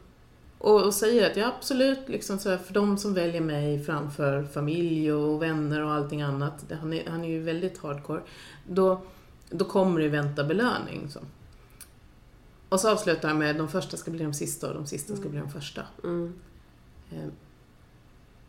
och, 0.59 0.85
och 0.85 0.95
säger 0.95 1.31
att 1.31 1.37
ja, 1.37 1.53
absolut, 1.59 2.09
liksom 2.09 2.39
så 2.39 2.51
här, 2.51 2.59
för 2.59 2.75
de 2.75 2.99
som 2.99 3.15
väljer 3.15 3.41
mig 3.41 3.85
framför 3.85 4.45
familj 4.45 5.13
och 5.13 5.43
vänner 5.43 5.85
och 5.85 5.93
allting 5.93 6.23
annat, 6.23 6.65
det, 6.69 6.75
han, 6.75 6.93
är, 6.93 7.11
han 7.11 7.25
är 7.25 7.29
ju 7.29 7.43
väldigt 7.43 7.79
hardcore, 7.79 8.21
då, 8.67 9.03
då 9.51 9.65
kommer 9.65 10.01
det 10.01 10.09
vänta 10.09 10.45
belöning. 10.45 11.09
Så. 11.11 11.21
Och 12.69 12.81
så 12.81 12.91
avslutar 12.91 13.29
han 13.29 13.39
med 13.39 13.57
de 13.57 13.69
första 13.69 13.97
ska 13.97 14.11
bli 14.11 14.25
de 14.25 14.35
sista 14.35 14.69
och 14.69 14.75
de 14.75 14.87
sista 14.87 15.17
ska 15.17 15.29
bli 15.29 15.39
de 15.39 15.51
första. 15.51 15.83
Mm. 16.05 16.35
Ehm, 17.13 17.31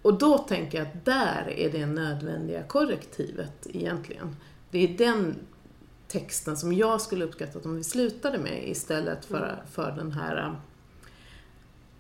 och 0.02 0.18
då 0.18 0.38
tänker 0.38 0.78
jag 0.78 0.88
att 0.88 1.06
där 1.06 1.54
är 1.58 1.72
det 1.72 1.86
nödvändiga 1.86 2.64
korrektivet 2.64 3.68
egentligen. 3.70 4.36
Det 4.72 4.80
är 4.80 4.98
den 4.98 5.36
texten 6.08 6.58
som 6.58 6.74
jag 6.74 7.02
skulle 7.02 7.26
uppskatta 7.26 7.60
om 7.64 7.76
vi 7.76 7.84
slutade 7.84 8.38
med 8.38 8.70
istället 8.70 9.26
för, 9.26 9.64
för 9.72 9.92
den 9.92 10.12
här 10.12 10.48
um, 10.48 10.56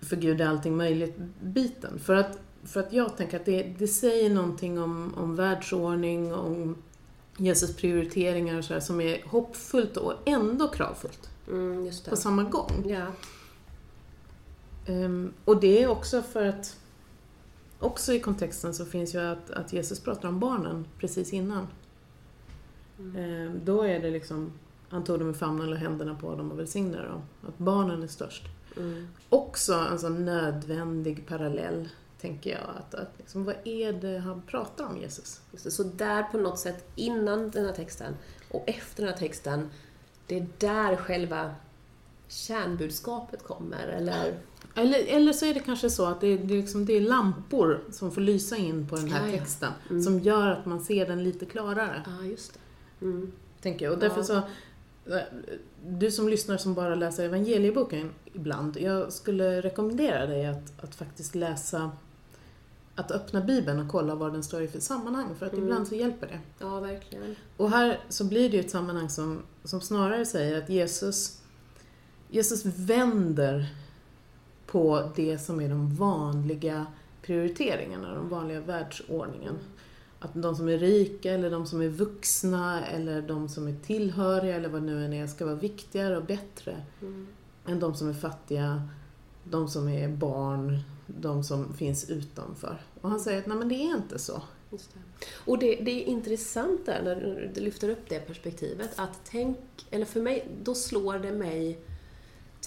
för 0.02 0.16
Gud 0.16 0.42
är 0.42 0.48
allting 0.48 0.78
möjligt-biten. 0.78 2.00
För 2.00 2.16
att, 2.16 2.40
för 2.64 2.80
att 2.80 2.94
jag 2.94 3.18
tänker 3.18 3.40
att 3.40 3.46
det, 3.46 3.64
det 3.64 3.88
säger 3.88 4.30
någonting 4.30 4.80
om, 4.80 5.14
om 5.18 5.36
världsordning, 5.36 6.34
om 6.34 6.76
Jesus 7.38 7.76
prioriteringar 7.76 8.58
och 8.58 8.66
så 8.66 8.74
här, 8.74 8.82
som 8.82 9.02
är 9.02 9.24
hoppfullt 9.26 9.98
och 9.98 10.14
ändå 10.26 10.68
kravfullt 10.68 11.30
Mm, 11.48 11.92
på 12.10 12.16
samma 12.16 12.44
gång. 12.44 12.86
Ja. 12.86 13.06
Ehm, 14.86 15.34
och 15.46 15.60
det 15.60 15.84
är 15.84 15.88
också 15.88 16.22
för 16.22 16.46
att 16.46 16.78
också 17.80 18.14
i 18.14 18.20
kontexten 18.20 18.74
så 18.74 18.86
finns 18.86 19.16
ju 19.16 19.20
att, 19.20 19.52
att 19.52 19.74
Jesus 19.74 20.00
pratar 20.00 20.30
om 20.30 20.40
barnen 20.40 20.86
precis 21.00 21.34
innan. 21.34 21.68
Ehm, 23.18 23.60
då 23.64 23.82
är 23.82 24.00
det 24.00 24.10
liksom, 24.10 24.52
han 24.90 25.04
tog 25.04 25.20
dem 25.20 25.32
i 25.32 25.34
famnen 25.34 25.70
och 25.74 25.78
händerna 25.78 26.16
på 26.16 26.36
dem 26.36 26.52
och 26.52 26.60
välsignade 26.60 27.08
dem. 27.08 27.22
Att 27.48 27.58
barnen 27.58 28.04
är 28.04 28.08
störst. 28.08 28.44
Mm. 28.78 29.08
Också 29.30 29.74
en 29.74 30.00
sån 30.00 30.26
nödvändig 30.26 31.28
parallell, 31.28 31.90
tänker 32.22 32.50
jag. 32.50 32.70
Att, 32.78 32.94
att 32.94 33.12
liksom, 33.18 33.44
vad 33.44 33.56
är 33.64 33.94
det 33.94 34.18
han 34.18 34.42
pratar 34.42 34.86
om, 34.86 34.98
Jesus? 34.98 35.42
Det. 35.52 35.72
Så 35.72 35.84
där 35.84 36.24
på 36.24 36.38
något 36.38 36.60
sätt, 36.60 36.90
innan 36.96 37.50
den 37.50 37.66
här 37.66 37.74
texten 37.74 38.14
och 38.52 38.64
efter 38.68 39.04
den 39.04 39.14
här 39.14 39.20
texten, 39.20 39.70
det 40.28 40.38
är 40.38 40.48
där 40.58 40.96
själva 40.96 41.56
kärnbudskapet 42.28 43.44
kommer, 43.44 43.88
eller... 43.88 44.38
Eller, 44.76 45.06
eller 45.08 45.34
så 45.34 45.46
är 45.46 45.54
det 45.54 45.60
kanske 45.60 45.90
så 45.90 46.06
att 46.06 46.22
det 46.22 46.28
är, 46.28 46.38
det, 46.38 46.54
är 46.54 46.62
liksom, 46.62 46.86
det 46.86 46.94
är 46.94 47.02
lampor 47.02 47.84
som 47.92 48.12
får 48.12 48.22
lysa 48.22 48.58
in 48.58 48.88
på 48.88 48.96
den 48.96 49.12
här 49.12 49.28
Ja, 49.28 49.32
ja. 49.34 49.40
texten, 49.40 49.72
Mm. 49.90 50.04
som 50.04 50.20
gör 50.20 50.48
att 50.48 50.66
man 50.66 50.84
ser 50.84 51.06
den 51.08 51.24
lite 51.24 51.46
klarare. 51.46 52.04
Ja, 52.20 52.26
just 52.26 52.54
det. 52.54 52.60
Mm. 53.06 53.32
Tänker 53.62 53.86
jag. 53.86 53.94
Och 53.94 54.00
därför 54.00 54.18
Ja. 54.18 54.24
så, 54.24 54.36
eh, 55.14 55.22
du 55.88 56.12
som 56.12 56.30
lyssnar 56.30 56.58
som 56.58 56.74
bara 56.74 56.96
läser 56.96 57.26
evangelieboken 57.26 58.12
ibland, 58.34 58.78
jag 58.78 59.14
skulle 59.14 59.62
rekommendera 59.62 60.26
dig 60.26 60.46
att, 60.48 60.84
att 60.84 60.96
faktiskt 60.96 61.36
läsa, 61.36 61.92
att 62.96 63.12
öppna 63.12 63.42
Bibeln 63.42 63.80
och 63.80 63.92
kolla 63.92 64.16
vad 64.16 64.34
den 64.34 64.44
står 64.44 64.62
i 64.62 64.68
för 64.68 64.80
sammanhang, 64.80 65.36
för 65.40 65.46
att 65.46 65.54
Mm. 65.54 65.64
ibland 65.66 65.88
så 65.88 65.96
hjälper 65.96 66.28
det. 66.28 66.40
Ja, 66.60 66.80
verkligen. 66.80 67.36
Och 67.58 67.70
här 67.70 68.00
så 68.10 68.24
blir 68.24 68.50
det 68.50 68.56
ju 68.58 68.62
ett 68.64 68.72
sammanhang 68.72 69.10
som, 69.10 69.42
som 69.64 69.82
snarare 69.82 70.26
säger 70.26 70.58
att 70.64 70.70
Jesus, 70.70 71.42
Jesus 72.30 72.66
vänder 72.66 73.68
på 74.66 75.12
det 75.16 75.38
som 75.38 75.62
är 75.62 75.70
de 75.70 75.96
vanliga 75.96 76.86
prioriteringarna, 77.22 78.14
den 78.14 78.30
vanliga 78.30 78.60
världsordningen. 78.62 79.58
Att 80.20 80.30
de 80.34 80.56
som 80.56 80.70
är 80.70 80.78
rika 80.78 81.32
eller 81.34 81.52
de 81.52 81.66
som 81.66 81.82
är 81.82 81.88
vuxna 81.90 82.86
eller 82.86 83.22
de 83.22 83.50
som 83.50 83.68
är 83.68 83.76
tillhöriga 83.86 84.56
eller 84.56 84.70
vad 84.70 84.84
nu 84.84 85.06
än 85.06 85.14
är 85.14 85.28
ska 85.28 85.46
vara 85.46 85.56
viktigare 85.56 86.18
och 86.18 86.26
bättre 86.26 86.76
Mm. 87.02 87.28
än 87.66 87.80
de 87.80 87.96
som 87.96 88.10
är 88.10 88.14
fattiga, 88.14 88.82
de 89.44 89.68
som 89.68 89.90
är 89.90 90.08
barn, 90.08 90.80
de 91.08 91.44
som 91.44 91.74
finns 91.74 92.10
utanför. 92.10 92.82
Och 93.02 93.10
han 93.10 93.20
säger 93.20 93.40
att 93.40 93.48
nej 93.48 93.58
men 93.58 93.70
det 93.70 93.76
är 93.76 93.96
inte 93.96 94.20
så. 94.20 94.42
Just 94.72 94.94
det. 94.94 95.00
Och 95.46 95.60
det, 95.60 95.76
det 95.76 95.92
är 95.92 96.06
intressant 96.06 96.86
där 96.86 97.02
när 97.04 97.52
du 97.56 97.62
lyfter 97.62 97.90
upp 97.90 98.10
det 98.10 98.20
perspektivet 98.20 98.90
att 98.96 99.20
tänk, 99.24 99.58
eller 99.92 100.06
för 100.06 100.22
mig, 100.22 100.48
då 100.64 100.76
slår 100.76 101.20
det 101.20 101.32
mig, 101.32 101.80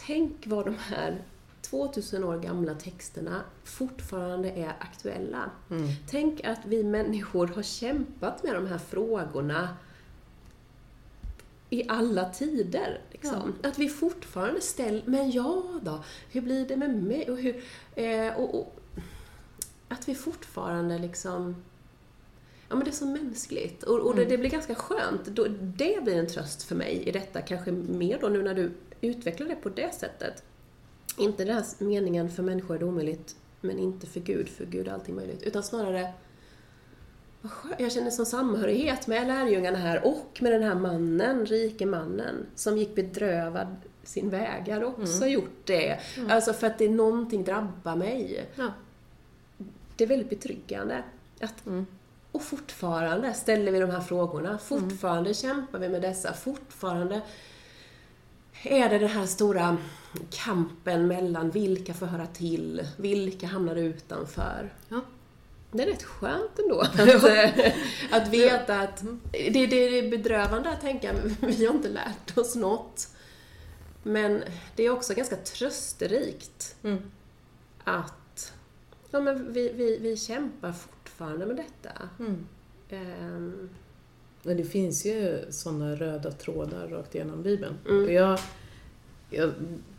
tänk 0.06 0.46
vad 0.46 0.64
de 0.64 0.74
här 0.78 1.22
2000 1.62 2.24
år 2.24 2.38
gamla 2.38 2.74
texterna 2.74 3.42
fortfarande 3.64 4.50
är 4.50 4.72
aktuella. 4.80 5.50
Mm. 5.70 5.88
Tänk 6.10 6.44
att 6.44 6.60
vi 6.64 6.84
människor 6.84 7.46
har 7.46 7.62
kämpat 7.62 8.42
med 8.42 8.54
de 8.54 8.66
här 8.66 8.78
frågorna 8.78 9.76
i 11.70 11.88
alla 11.88 12.30
tider. 12.30 13.00
Liksom. 13.10 13.54
Att 13.62 13.78
vi 13.78 13.88
fortfarande 13.88 14.60
ställer, 14.60 15.02
men 15.06 15.30
ja 15.30 15.80
då, 15.82 16.04
hur 16.30 16.40
blir 16.40 16.68
det 16.68 16.76
med 16.76 17.02
mig? 17.02 17.30
Och 17.30 17.38
hur, 17.38 17.64
eh, 17.94 18.36
och, 18.36 18.54
och, 18.54 18.76
att 19.88 20.08
vi 20.08 20.14
fortfarande 20.14 20.98
liksom 20.98 21.56
Ja 22.68 22.76
men 22.76 22.84
det 22.84 22.90
är 22.90 22.94
så 22.94 23.06
mänskligt 23.06 23.82
och, 23.82 23.98
och 24.00 24.14
det, 24.14 24.22
Mm. 24.22 24.30
det 24.30 24.38
blir 24.38 24.50
ganska 24.50 24.74
skönt. 24.74 25.20
Det 25.60 26.02
blir 26.02 26.18
en 26.18 26.26
tröst 26.26 26.62
för 26.62 26.74
mig 26.74 27.02
i 27.08 27.12
detta, 27.12 27.40
kanske 27.40 27.72
mer 27.72 28.18
då 28.20 28.28
nu 28.28 28.42
när 28.42 28.54
du 28.54 28.72
utvecklar 29.00 29.48
det 29.48 29.56
på 29.56 29.68
det 29.68 29.94
sättet. 29.94 30.42
Inte 31.18 31.44
den 31.44 31.54
här 31.54 31.64
meningen 31.78 32.30
för 32.30 32.42
människor 32.42 32.74
är 32.74 32.78
det 32.78 32.84
omöjligt, 32.84 33.36
men 33.60 33.78
inte 33.78 34.06
för 34.06 34.20
Gud, 34.20 34.48
för 34.48 34.66
Gud 34.66 34.88
är 34.88 34.92
allting 34.92 35.14
möjligt. 35.14 35.42
Utan 35.42 35.62
snarare, 35.62 36.12
jag 37.78 37.92
känner 37.92 38.10
sån 38.10 38.26
samhörighet 38.26 39.06
med 39.06 39.26
lärjungarna 39.26 39.78
här 39.78 40.06
och 40.06 40.38
med 40.40 40.52
den 40.52 40.62
här 40.62 40.74
mannen, 40.74 41.46
rike 41.46 41.86
mannen, 41.86 42.46
som 42.54 42.78
gick 42.78 42.94
bedrövad 42.94 43.76
sin 44.02 44.30
väg. 44.30 44.62
Jag 44.66 44.74
hade 44.74 44.86
också 44.86 45.26
gjort 45.26 45.66
det. 45.66 45.98
Alltså 46.28 46.52
för 46.52 46.66
att 46.66 46.78
det 46.78 46.84
är 46.84 46.90
någonting 46.90 47.44
drabbar 47.44 47.96
mig. 47.96 48.46
Ja. 48.54 48.72
Det 49.96 50.04
är 50.04 50.08
väldigt 50.08 50.30
betryggande. 50.30 51.02
Att, 51.40 51.66
Mm. 51.66 51.86
Och 52.32 52.42
fortfarande 52.42 53.34
ställer 53.34 53.72
vi 53.72 53.80
de 53.80 53.90
här 53.90 54.00
frågorna, 54.00 54.58
fortfarande 54.58 55.34
kämpar 55.34 55.78
vi 55.78 55.88
med 55.88 56.02
dessa, 56.02 56.32
fortfarande 56.32 57.20
är 58.62 58.88
det 58.88 58.98
den 58.98 59.08
här 59.08 59.26
stora 59.26 59.76
kampen 60.30 61.06
mellan 61.06 61.50
vilka 61.50 61.94
får 61.94 62.06
höra 62.06 62.26
till, 62.26 62.86
vilka 62.96 63.46
hamnar 63.46 63.76
utanför. 63.76 64.72
Ja. 64.88 65.00
Det 65.72 65.82
är 65.82 65.86
rätt 65.86 66.02
skönt 66.02 66.58
ändå 66.58 66.80
att, 66.80 66.98
eh, 67.24 67.72
att 68.10 68.28
veta 68.28 68.80
att 68.80 69.04
det, 69.32 69.66
det 69.66 69.98
är 69.98 70.10
bedrövande 70.10 70.70
att 70.70 70.80
tänka 70.80 71.14
vi 71.40 71.66
har 71.66 71.74
inte 71.74 71.88
lärt 71.88 72.38
oss 72.38 72.56
något. 72.56 73.08
Men 74.02 74.42
det 74.76 74.82
är 74.82 74.90
också 74.90 75.14
ganska 75.14 75.36
trösterikt 75.36 76.76
Mm. 76.82 77.10
att 77.84 78.52
ja, 79.10 79.20
men 79.20 79.52
vi, 79.52 79.72
vi, 79.72 79.98
vi 79.98 80.16
kämpar 80.16 80.72
fortfarande 80.72 81.46
med 81.46 81.56
detta. 81.56 82.08
Mm. 82.18 82.46
Ehm, 82.88 83.70
Men 84.42 84.56
det 84.56 84.64
finns 84.64 85.06
ju 85.06 85.38
sådana 85.50 85.94
röda 85.94 86.30
trådar 86.30 86.88
rakt 86.88 87.14
igenom 87.14 87.42
Bibeln. 87.42 87.74
Mm. 87.88 88.04
Och 88.04 88.12
jag, 88.12 88.38
jag 89.30 89.50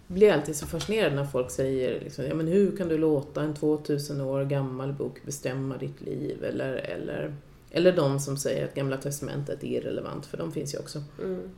blir 0.08 0.34
alltid 0.34 0.56
så 0.56 0.66
fascinerad 0.68 1.14
när 1.14 1.26
folk 1.26 1.52
säger 1.52 2.00
liksom, 2.00 2.26
ja, 2.26 2.36
men 2.36 2.48
hur 2.48 2.78
kan 2.78 2.88
du 2.88 2.98
låta 2.98 3.42
en 3.42 3.54
2000 3.54 4.22
år 4.22 4.46
gammal 4.46 4.94
bok 4.94 5.26
bestämma 5.26 5.78
ditt 5.78 6.02
liv? 6.02 6.44
Eller, 6.44 6.74
eller, 6.74 7.36
eller 7.72 7.92
de 7.96 8.20
som 8.20 8.38
säger 8.38 8.66
att 8.66 8.76
Gamla 8.76 8.98
Testamentet 8.98 9.64
är 9.64 9.68
irrelevant, 9.68 10.26
för 10.26 10.38
de 10.38 10.52
finns 10.52 10.74
ju 10.74 10.80
också. 10.80 11.04
mm, 11.24 11.50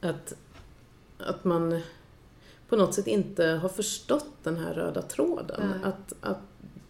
Att, 0.00 0.34
att 1.18 1.44
man 1.44 1.80
på 2.68 2.76
något 2.76 2.94
sätt 2.94 3.06
inte 3.06 3.44
har 3.44 3.68
förstått 3.68 4.30
den 4.42 4.56
här 4.56 4.74
röda 4.74 5.02
tråden. 5.02 5.72
Att, 5.84 6.12
att 6.20 6.38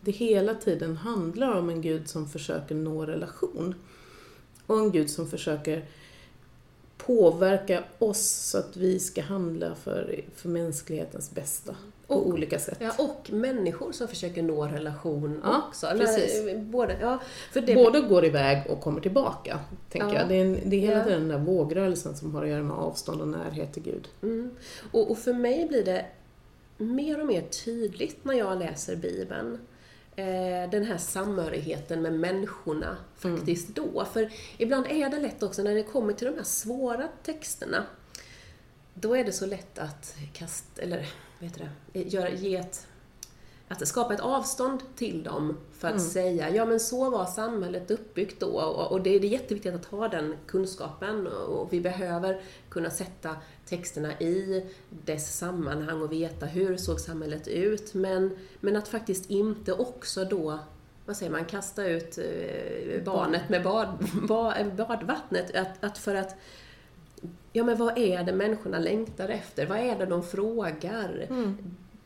det 0.01 0.11
hela 0.11 0.55
tiden 0.55 0.97
handlar 0.97 1.55
om 1.55 1.71
en 1.71 1.83
Gud 1.83 2.09
som 2.09 2.29
försöker 2.29 2.75
nå 2.75 3.07
relation. 3.07 3.75
Och 4.69 4.79
en 4.79 4.93
Gud 4.93 5.11
som 5.11 5.27
försöker 5.29 5.85
påverka 6.97 7.85
oss 7.99 8.21
så 8.29 8.59
att 8.59 8.77
vi 8.77 8.99
ska 8.99 9.23
handla 9.23 9.75
för, 9.75 10.21
för 10.35 10.49
mänsklighetens 10.49 11.31
bästa 11.31 11.77
på 12.07 12.15
Och- 12.15 12.27
olika 12.29 12.59
sätt. 12.59 12.79
ja, 12.81 12.93
och 12.99 13.31
människor 13.33 13.93
som 13.93 14.09
försöker 14.09 14.43
nå 14.43 14.67
relation 14.67 15.41
Ja, 15.45 15.65
också. 15.69 15.87
När, 15.87 16.59
både, 16.65 16.97
ja, 17.01 17.19
för 17.53 17.61
det, 17.61 17.75
Både 17.75 18.01
går 18.01 18.25
iväg 18.25 18.71
och 18.71 18.81
kommer 18.81 19.01
tillbaka, 19.01 19.59
tänker 19.91 20.09
Ja. 20.09 20.15
jag. 20.21 20.29
Det 20.29 20.35
är, 20.35 20.45
en, 20.45 20.59
det 20.71 20.77
är 20.77 20.81
hela 20.81 20.99
Ja. 20.99 21.05
den 21.05 21.29
där 21.29 21.39
vågrörelsen 21.39 22.17
som 22.17 22.35
har 22.35 22.43
att 22.43 22.49
göra 22.49 22.63
med 22.63 22.77
avstånd 22.77 23.21
och 23.21 23.29
närhet 23.29 23.73
till 23.73 23.83
Gud. 23.83 24.09
Mm. 24.23 24.51
Och, 24.93 25.11
och 25.11 25.19
för 25.19 25.33
mig 25.33 25.69
blir 25.69 25.85
det 25.85 26.07
mer 26.79 27.21
och 27.21 27.27
mer 27.27 27.43
tydligt 27.43 28.25
när 28.25 28.35
jag 28.35 28.59
läser 28.59 28.97
Bibeln. 28.97 29.59
Eh, 30.19 30.71
den 30.71 30.85
här 30.85 30.99
samhörigheten 30.99 32.03
med 32.03 32.13
människorna 32.13 32.97
faktiskt 33.17 33.69
då. 33.69 34.05
För 34.13 34.33
ibland 34.57 34.87
är 34.87 35.11
det 35.11 35.21
lätt 35.21 35.43
också 35.43 35.63
när 35.63 35.75
det 35.75 35.83
kommer 35.83 36.13
till 36.13 36.27
de 36.27 36.37
här 36.37 36.45
svåra 36.45 37.09
texterna. 37.23 37.87
Då 38.95 39.17
är 39.17 39.25
det 39.25 39.33
så 39.33 39.47
lätt 39.47 39.79
att 39.79 40.17
kasta, 40.33 40.83
eller 40.83 41.07
vet 41.39 41.55
du 41.55 41.65
det, 41.93 42.01
eh, 42.01 42.15
göra, 42.15 42.31
ge 42.31 42.57
ett, 42.57 42.87
att 43.69 43.89
skapa 43.89 44.15
ett 44.15 44.21
avstånd 44.21 44.81
till 44.97 45.23
dem 45.23 45.57
för 45.73 45.89
att 45.89 46.03
säga, 46.03 46.51
ja 46.51 46.65
men 46.65 46.81
så 46.81 47.11
var 47.11 47.27
samhället 47.27 47.91
uppbyggt 47.91 48.41
då 48.41 48.47
och, 48.61 48.93
och 48.93 49.01
det, 49.03 49.11
är- 49.15 49.21
det 49.21 49.27
är 49.27 49.31
jätteviktigt 49.31 49.75
att 49.75 49.85
ha 49.85 50.09
den 50.09 50.35
kunskapen 50.47 51.27
och, 51.27 51.61
och 51.63 51.73
vi 51.73 51.81
behöver 51.81 52.41
kunna 52.69 52.91
sätta 52.91 53.37
texterna 53.67 54.21
i 54.21 54.67
dess 55.05 55.39
sammanhang 55.39 56.03
och 56.03 56.13
veta 56.13 56.47
hur 56.47 56.77
såg 56.77 57.01
samhället 57.01 57.49
ut 57.49 57.95
men, 57.95 58.37
men 58.61 58.77
att 58.77 58.89
faktiskt 58.89 59.31
inte 59.31 59.73
också 59.73 60.25
då 60.25 60.59
vad 61.07 61.17
säger 61.17 61.33
man, 61.33 61.45
kasta 61.45 61.87
ut 61.87 62.19
eh, 62.19 63.03
barnet 63.05 63.49
med 63.49 63.63
bad, 63.63 63.89
ba, 64.29 64.55
badvattnet. 64.77 65.57
Att, 65.57 65.85
att 65.85 65.99
för 65.99 66.15
att 66.15 66.37
Ja 67.53 67.65
men 67.65 67.77
vad 67.79 67.99
är 67.99 68.23
det 68.25 68.33
människorna 68.33 68.79
längtar 68.79 69.29
efter? 69.29 69.67
Vad 69.67 69.79
är 69.79 69.99
det 69.99 70.07
de 70.07 70.23
frågar? 70.23 71.27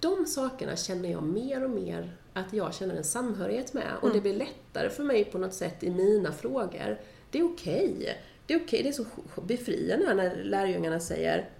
De 0.03 0.27
sakerna 0.27 0.77
känner 0.77 1.11
jag 1.11 1.23
mer 1.23 1.65
och 1.65 1.71
mer 1.71 2.17
att 2.33 2.53
jag 2.53 2.75
känner 2.75 2.95
en 2.95 3.05
samhörighet 3.05 3.75
med 3.75 3.93
och 4.01 4.13
det 4.13 4.21
blir 4.21 4.37
lättare 4.37 4.91
för 4.91 5.05
mig 5.05 5.25
på 5.25 5.39
något 5.39 5.55
sätt 5.55 5.83
i 5.83 5.91
mina 5.91 6.33
frågor. 6.33 7.01
Det 7.31 7.39
är 7.39 7.45
okej. 7.45 8.19
Det 8.47 8.55
är 8.55 8.65
okej, 8.65 8.83
det 8.83 8.89
är 8.89 8.93
så 8.93 9.05
befriande 9.43 10.15
när 10.15 10.45
lärjungarna 10.45 11.01
säger 11.01 11.51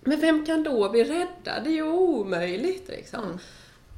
Men 0.00 0.20
vem 0.20 0.46
kan 0.46 0.62
då 0.62 0.88
bli 0.88 1.04
räddad? 1.04 1.64
Det 1.64 1.70
är 1.70 1.74
ju 1.74 1.92
omöjligt 1.92 2.88
liksom. 2.88 3.38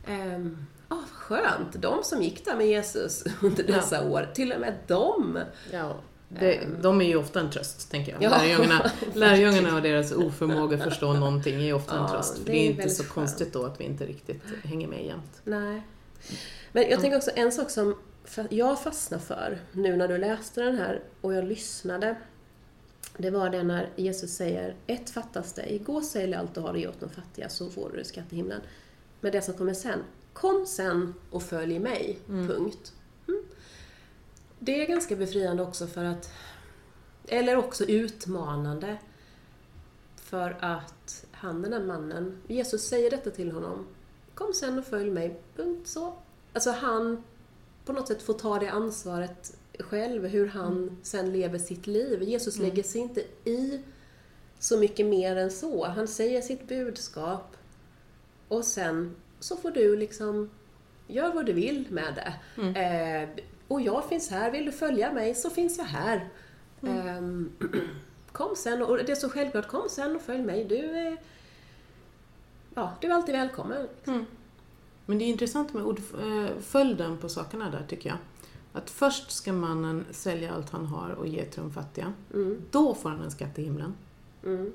Ehm, 0.07 0.67
Ja, 0.89 0.97
vad 0.97 1.09
skönt. 1.09 1.73
De 1.73 2.05
som 2.05 2.23
gick 2.23 2.45
där 2.45 2.57
med 2.57 2.67
Jesus 2.67 3.25
under 3.43 3.65
dessa 3.65 4.11
år, 4.11 4.31
till 4.35 4.53
och 4.53 4.61
med 4.61 4.75
de. 4.87 5.39
Ja, 5.73 5.97
det, 6.39 6.61
de 6.83 7.01
är 7.01 7.05
ju 7.05 7.17
ofta 7.17 7.41
en 7.41 7.51
tröst, 7.51 7.91
tänker 7.91 8.13
jag. 8.13 8.23
Ja, 8.23 8.31
Lärjungarna, 8.31 8.91
lärjungarna 9.15 9.75
och 9.77 9.83
deras 9.83 10.13
oförmåga 10.13 10.77
att 10.77 10.85
förstå 10.85 11.13
någonting 11.13 11.55
är 11.55 11.61
ju 11.67 11.73
ofta 11.73 11.97
en 11.97 12.03
Ja, 12.03 12.09
tröst. 12.09 12.37
Det 12.37 12.53
det 12.53 12.59
är 12.59 12.67
är 12.67 12.71
inte 12.71 12.91
så 12.91 13.03
skönt. 13.03 13.15
konstigt 13.15 13.53
då 13.53 13.65
att 13.65 13.81
vi 13.81 13.85
inte 13.85 14.07
riktigt 14.07 14.43
hänger 14.65 14.89
med 14.89 15.05
jämt. 15.07 15.41
Nej. 15.45 15.83
Men 16.73 16.91
jag 16.91 17.01
tänker 17.01 17.17
också 17.17 17.31
en 17.35 17.53
sak 17.53 17.71
som 17.71 17.97
jag 18.51 18.83
fastnade 18.83 19.23
för 19.23 19.59
nu 19.73 19.97
när 19.97 20.09
du 20.09 20.19
läste 20.19 20.63
den 20.63 20.77
här 20.77 21.03
och 21.21 21.35
jag 21.35 21.45
lyssnade. 21.45 22.17
Det 23.19 23.31
var 23.31 23.51
det 23.51 23.63
när 23.63 23.89
Jesus 23.97 24.31
säger, 24.35 24.75
ett 24.87 25.11
fattas 25.11 25.53
dig, 25.53 25.83
gå 25.87 26.01
sälj 26.01 26.35
allt 26.35 26.55
du 26.55 26.61
har 26.61 26.71
och 26.71 26.79
ge 26.79 26.89
åt 26.89 27.01
de 27.01 27.09
fattiga 27.11 27.49
så 27.49 27.71
får 27.71 27.91
du 27.97 28.05
skatt 28.05 28.25
i 28.33 28.37
himlen. 28.37 28.61
Men 29.21 29.33
det 29.33 29.43
som 29.43 29.55
kommer 29.55 29.75
sen, 29.75 29.99
kom 30.33 30.67
sen 30.67 31.15
och 31.31 31.43
följ 31.43 31.79
mig, 31.79 32.19
punkt. 32.27 32.93
Mm. 34.61 34.77
Det 34.79 34.83
är 34.83 34.87
ganska 34.87 35.17
befriande 35.17 35.63
också 35.63 35.87
för 35.87 36.05
att, 36.05 36.33
eller 37.29 37.57
också 37.57 37.85
utmanande, 37.85 38.97
för 40.17 40.57
att 40.61 41.25
han 41.33 41.63
den 41.63 41.71
där 41.71 41.85
mannen, 41.85 42.37
Jesus 42.47 42.83
säger 42.89 43.11
detta 43.11 43.31
till 43.31 43.53
honom. 43.53 43.87
Kom 44.35 44.53
sen 44.55 44.79
och 44.79 44.85
följ 44.85 45.11
mig. 45.11 45.41
Punkt 45.57 45.89
så. 45.89 46.13
Alltså 46.53 46.71
han 46.71 47.25
på 47.85 47.93
något 47.93 48.09
sätt 48.09 48.23
får 48.23 48.35
ta 48.35 48.59
det 48.59 48.69
ansvaret 48.69 49.57
själv, 49.79 50.27
hur 50.27 50.47
han 50.47 50.73
Mm. 50.73 50.97
sen 51.03 51.33
lever 51.33 51.59
sitt 51.59 51.87
liv. 51.87 52.23
Jesus 52.23 52.59
lägger 52.59 52.83
sig 52.83 53.01
inte 53.01 53.21
i 53.45 53.81
så 54.59 54.79
mycket 54.79 55.07
mer 55.07 55.37
än 55.37 55.51
så. 55.51 55.87
Han 55.87 56.09
säger 56.09 56.41
sitt 56.43 56.69
budskap 56.69 57.57
och 58.49 58.65
sen 58.65 59.17
så 59.41 59.57
får 59.57 59.71
du 59.71 59.97
liksom 59.97 60.51
gör 61.07 61.33
vad 61.35 61.47
du 61.47 61.53
vill 61.53 61.87
med 61.91 62.15
det. 62.15 62.35
Mm. 62.63 62.77
Eh, 62.77 63.29
och 63.71 63.81
jag 63.81 64.05
finns 64.09 64.31
här, 64.31 64.51
vill 64.51 64.65
du 64.65 64.73
följa 64.73 65.13
mig 65.13 65.35
så 65.35 65.51
finns 65.51 65.79
jag 65.79 65.85
här. 65.85 66.29
Mm. 66.83 67.09
Ehm, 67.09 67.53
kom 68.33 68.57
sen, 68.57 68.83
och 68.83 68.97
det 68.97 69.13
är 69.13 69.17
så 69.17 69.29
självklart, 69.29 69.69
kom 69.69 69.89
sen 69.89 70.17
och 70.17 70.23
följ 70.23 70.43
mig. 70.43 70.65
Du 70.65 70.77
är, 70.77 71.17
ja, 72.75 72.93
du 73.01 73.07
är 73.07 73.15
alltid 73.15 73.35
välkommen. 73.35 73.89
Men 75.07 75.19
det 75.19 75.25
är 75.25 75.29
intressant 75.29 75.75
med 75.75 75.83
ordföljden 75.85 77.19
på 77.19 77.29
sakerna 77.29 77.71
där 77.71 77.87
tycker 77.89 78.09
jag. 78.09 78.19
Att 78.73 78.91
först 78.91 79.31
ska 79.31 79.53
mannen 79.53 80.05
sälja 80.11 80.53
allt 80.55 80.71
han 80.71 80.87
har 80.87 81.11
och 81.11 81.27
ge 81.27 81.45
till 81.45 81.61
de 81.61 81.73
fattiga. 81.73 82.13
Mm, 82.35 82.63
Då 82.71 82.95
får 82.95 83.11
han 83.11 83.21
en 83.23 83.31
skatt 83.31 83.59
i 83.59 83.63
himlen. 83.63 83.95
mm. 84.45 84.73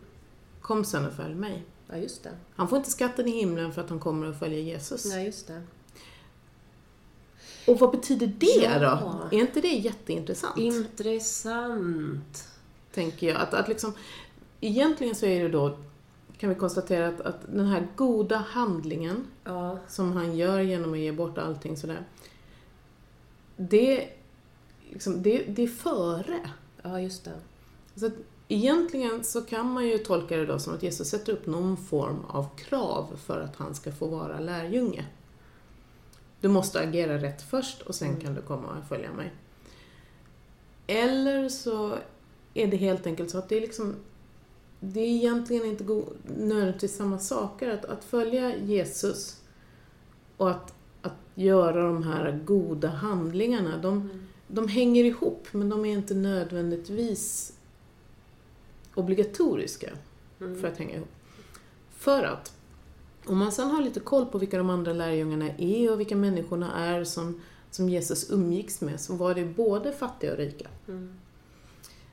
Kom 0.61 0.85
sen 0.85 1.05
och 1.05 1.13
följ 1.13 1.35
mig. 1.35 1.65
Ja, 1.87 1.97
just 1.97 2.23
det. 2.23 2.31
Han 2.55 2.67
får 2.67 2.77
inte 2.77 2.91
skatten 2.91 3.27
i 3.27 3.31
himlen 3.31 3.73
för 3.73 3.81
att 3.81 3.89
han 3.89 3.99
kommer 3.99 4.29
och 4.29 4.35
följer 4.35 4.59
Jesus. 4.59 5.05
Nej, 5.05 5.25
just 5.25 5.47
det. 5.47 5.61
Och 7.67 7.79
vad 7.79 7.91
betyder 7.91 8.27
det 8.27 8.63
Ja. 8.63 8.79
då? 8.79 9.37
Är 9.37 9.41
inte 9.41 9.61
det 9.61 9.67
jätteintressant? 9.67 10.57
Intressant. 10.57 12.47
tänker 12.93 13.27
jag. 13.27 13.37
Att, 13.41 13.53
att 13.53 13.67
liksom, 13.67 13.93
egentligen 14.61 15.15
så 15.15 15.25
är 15.25 15.43
det 15.43 15.49
då, 15.49 15.77
kan 16.37 16.49
vi 16.49 16.55
konstatera 16.55 17.07
att, 17.07 17.21
att 17.21 17.41
den 17.53 17.65
här 17.65 17.87
goda 17.95 18.37
handlingen 18.37 19.27
Ja, 19.43 19.79
som 19.87 20.11
han 20.11 20.37
gör 20.37 20.59
genom 20.59 20.93
att 20.93 20.99
ge 20.99 21.11
bort 21.11 21.37
allting 21.37 21.77
sådär. 21.77 22.05
Det, 23.57 24.09
liksom, 24.89 25.21
det, 25.21 25.43
det 25.47 25.63
är 25.63 25.67
före. 25.67 26.39
ja 26.81 26.99
just 27.01 27.23
det. 27.25 27.33
Så 27.95 28.05
att 28.05 28.13
egentligen 28.47 29.23
så 29.23 29.41
kan 29.41 29.71
man 29.71 29.87
ju 29.87 29.97
tolka 29.97 30.37
det 30.37 30.45
då 30.45 30.59
som 30.59 30.73
att 30.73 30.83
Jesus 30.83 31.09
sätter 31.09 31.33
upp 31.33 31.45
någon 31.45 31.77
form 31.77 32.19
av 32.27 32.47
krav 32.55 33.07
för 33.25 33.41
att 33.41 33.55
han 33.55 33.75
ska 33.75 33.91
få 33.91 34.07
vara 34.07 34.39
lärjunge. 34.39 35.05
Du 36.45 36.49
måste 36.49 36.79
agera 36.79 37.17
rätt 37.17 37.41
först 37.41 37.81
och 37.81 37.95
sen 37.95 38.17
kan 38.17 38.33
du 38.33 38.41
komma 38.41 38.67
och 38.67 38.87
följa 38.87 39.13
mig. 39.13 39.33
Eller 40.87 41.49
så 41.49 41.97
är 42.53 42.67
det 42.67 42.77
helt 42.77 43.07
enkelt 43.07 43.29
så 43.29 43.37
att 43.37 43.49
det 43.49 43.57
är 43.57 43.61
liksom 43.61 43.95
det 44.79 44.99
är 44.99 45.07
egentligen 45.07 45.65
inte 45.65 45.83
go- 45.83 46.09
nödvändigtvis 46.37 46.95
samma 46.97 47.19
saker. 47.19 47.69
Att, 47.69 47.85
att 47.85 48.03
följa 48.03 48.55
Jesus 48.57 49.41
och 50.37 50.49
att, 50.51 50.73
att 51.01 51.13
göra 51.35 51.83
de 51.83 52.03
här 52.03 52.39
goda 52.45 52.87
handlingarna, 52.87 53.77
de, 53.77 54.25
de 54.47 54.67
hänger 54.67 55.03
ihop 55.03 55.47
men 55.51 55.69
de 55.69 55.85
är 55.85 55.91
inte 55.93 56.13
nödvändigtvis 56.13 57.53
obligatoriska 58.95 59.89
Mm. 60.41 60.61
för 60.61 60.67
att 60.67 60.77
hänga 60.77 60.95
ihop. 60.95 61.11
För 61.97 62.23
att 62.23 62.53
om 63.25 63.37
man 63.37 63.51
sen 63.51 63.71
har 63.71 63.81
lite 63.81 63.99
koll 63.99 64.25
på 64.25 64.37
vilka 64.37 64.57
de 64.57 64.69
andra 64.69 64.93
lärjungarna 64.93 65.49
är 65.57 65.91
och 65.91 65.99
vilka 65.99 66.15
människorna 66.15 66.73
är 66.73 67.03
som, 67.03 67.41
som 67.71 67.89
Jesus 67.89 68.31
umgicks 68.31 68.81
med 68.81 69.01
så 69.01 69.15
var 69.15 69.35
det 69.35 69.45
både 69.45 69.91
fattiga 69.91 70.31
och 70.31 70.37
rika. 70.37 70.67
Mm. 70.87 71.13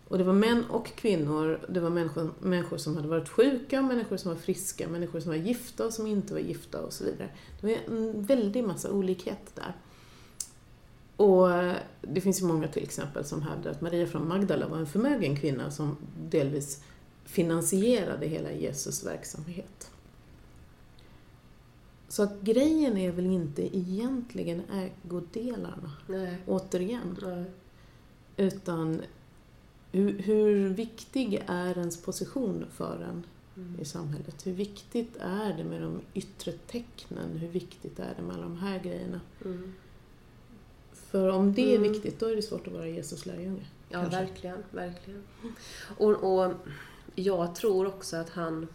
Och 0.08 0.18
det 0.18 0.24
var 0.24 0.32
män 0.32 0.64
och 0.70 0.86
kvinnor, 0.86 1.60
det 1.68 1.80
var 1.80 1.90
människor, 1.90 2.30
människor 2.40 2.76
som 2.76 2.96
hade 2.96 3.08
varit 3.08 3.28
sjuka, 3.28 3.82
människor 3.82 4.16
som 4.16 4.30
var 4.30 4.38
friska, 4.38 4.88
människor 4.88 5.20
som 5.20 5.30
var 5.30 5.36
gifta 5.36 5.86
och 5.86 5.92
som 5.92 6.06
inte 6.06 6.34
var 6.34 6.40
gifta 6.40 6.80
och 6.80 6.92
så 6.92 7.04
vidare. 7.04 7.28
Det 7.60 7.66
var 7.66 7.96
en 7.96 8.22
väldig 8.22 8.64
massa 8.64 8.90
olikhet 8.90 9.54
där. 9.54 9.76
Och 11.16 11.48
det 12.00 12.20
finns 12.20 12.42
ju 12.42 12.46
många 12.46 12.68
till 12.68 12.82
exempel 12.82 13.24
som 13.24 13.42
hävdar 13.42 13.70
att 13.70 13.80
Maria 13.80 14.06
från 14.06 14.28
Magdala 14.28 14.68
var 14.68 14.78
en 14.78 14.86
förmögen 14.86 15.36
kvinna 15.36 15.70
som 15.70 15.96
delvis 16.30 16.82
finansierade 17.24 18.26
hela 18.26 18.52
Jesus 18.52 19.06
verksamhet. 19.06 19.91
Så 22.12 22.22
att 22.22 22.40
grejen 22.40 22.96
är 22.96 23.10
väl 23.12 23.26
inte 23.26 23.76
egentligen 23.76 24.62
ägodelarna, 24.70 25.92
Nej. 26.06 26.36
återigen. 26.46 27.18
Nej. 27.22 27.44
Utan 28.36 29.02
hur, 29.92 30.18
hur 30.18 30.68
viktig 30.68 31.44
är 31.46 31.78
ens 31.78 32.02
position 32.02 32.64
för 32.72 33.00
en 33.10 33.26
Mm. 33.56 33.80
i 33.80 33.84
samhället? 33.84 34.46
Hur 34.46 34.52
viktigt 34.52 35.16
är 35.20 35.54
det 35.56 35.64
med 35.64 35.82
de 35.82 36.00
yttre 36.14 36.52
tecknen? 36.52 37.36
Hur 37.38 37.48
viktigt 37.48 37.98
är 37.98 38.14
det 38.16 38.22
med 38.22 38.34
alla 38.36 38.42
de 38.42 38.56
här 38.58 38.78
grejerna? 38.78 39.20
Mm. 39.44 39.72
För 40.92 41.28
om 41.28 41.52
det 41.54 41.74
är 41.74 41.78
Mm. 41.78 41.92
viktigt, 41.92 42.20
då 42.20 42.26
är 42.26 42.36
det 42.36 42.42
svårt 42.42 42.66
att 42.66 42.72
vara 42.72 42.88
Jesus 42.88 43.26
lärjunge. 43.26 43.66
Ja, 43.88 44.00
kanske. 44.00 44.20
verkligen. 44.20 44.58
verkligen. 44.70 45.22
Och, 45.98 46.42
och 46.44 46.52
jag 47.14 47.54
tror 47.54 47.86
också 47.86 48.16
att 48.16 48.30
han... 48.30 48.68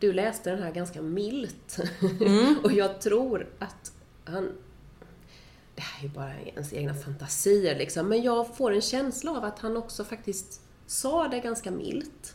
Du 0.00 0.12
läste 0.12 0.50
den 0.50 0.62
här 0.62 0.72
ganska 0.72 1.02
milt. 1.02 1.78
Mm. 2.20 2.58
och 2.64 2.72
jag 2.72 3.00
tror 3.00 3.46
att 3.58 3.92
han... 4.24 4.52
Det 5.74 5.82
här 5.82 6.00
är 6.00 6.08
ju 6.08 6.14
bara 6.14 6.34
ens 6.34 6.72
egna 6.72 6.94
fantasier 6.94 7.78
liksom, 7.78 8.08
men 8.08 8.22
jag 8.22 8.56
får 8.56 8.72
en 8.72 8.80
känsla 8.80 9.30
av 9.30 9.44
att 9.44 9.58
han 9.58 9.76
också 9.76 10.04
faktiskt 10.04 10.60
sa 10.86 11.28
det 11.28 11.40
ganska 11.40 11.70
milt. 11.70 12.34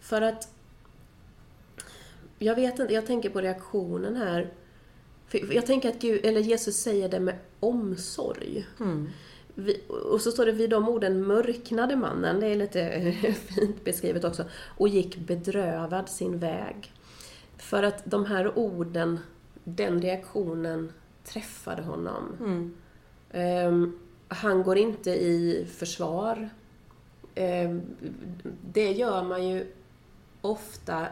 För 0.00 0.22
att... 0.22 0.48
Jag 2.38 2.54
vet 2.54 2.78
inte, 2.78 2.94
jag 2.94 3.06
tänker 3.06 3.30
på 3.30 3.40
reaktionen 3.40 4.16
här. 4.16 4.52
För 5.28 5.54
jag 5.54 5.66
tänker 5.66 5.88
att 5.88 5.98
Gud, 5.98 6.24
eller 6.24 6.40
Jesus 6.40 6.76
säger 6.76 7.08
det 7.08 7.20
med 7.20 7.38
omsorg. 7.60 8.66
Mm. 8.80 9.10
Vi, 9.54 9.82
och 9.88 10.20
så 10.20 10.30
står 10.30 10.46
det 10.46 10.52
vid 10.52 10.70
de 10.70 10.88
orden 10.88 11.26
mörknade 11.26 11.96
mannen, 11.96 12.40
det 12.40 12.46
är 12.46 12.56
lite 12.56 13.12
fint 13.46 13.84
beskrivet 13.84 14.24
också, 14.24 14.44
och 14.76 14.88
gick 14.88 15.16
bedrövad 15.16 16.08
sin 16.08 16.38
väg. 16.38 16.92
För 17.62 17.82
att 17.82 18.02
de 18.04 18.26
här 18.26 18.58
orden, 18.58 19.18
den 19.64 20.02
reaktionen 20.02 20.92
träffade 21.24 21.82
honom. 21.82 22.36
Mm. 22.40 22.74
Ehm, 23.30 23.98
han 24.28 24.62
går 24.62 24.78
inte 24.78 25.10
i 25.10 25.66
försvar. 25.76 26.50
Ehm, 27.34 27.82
det 28.72 28.92
gör 28.92 29.24
man 29.24 29.48
ju 29.48 29.66
ofta 30.40 31.06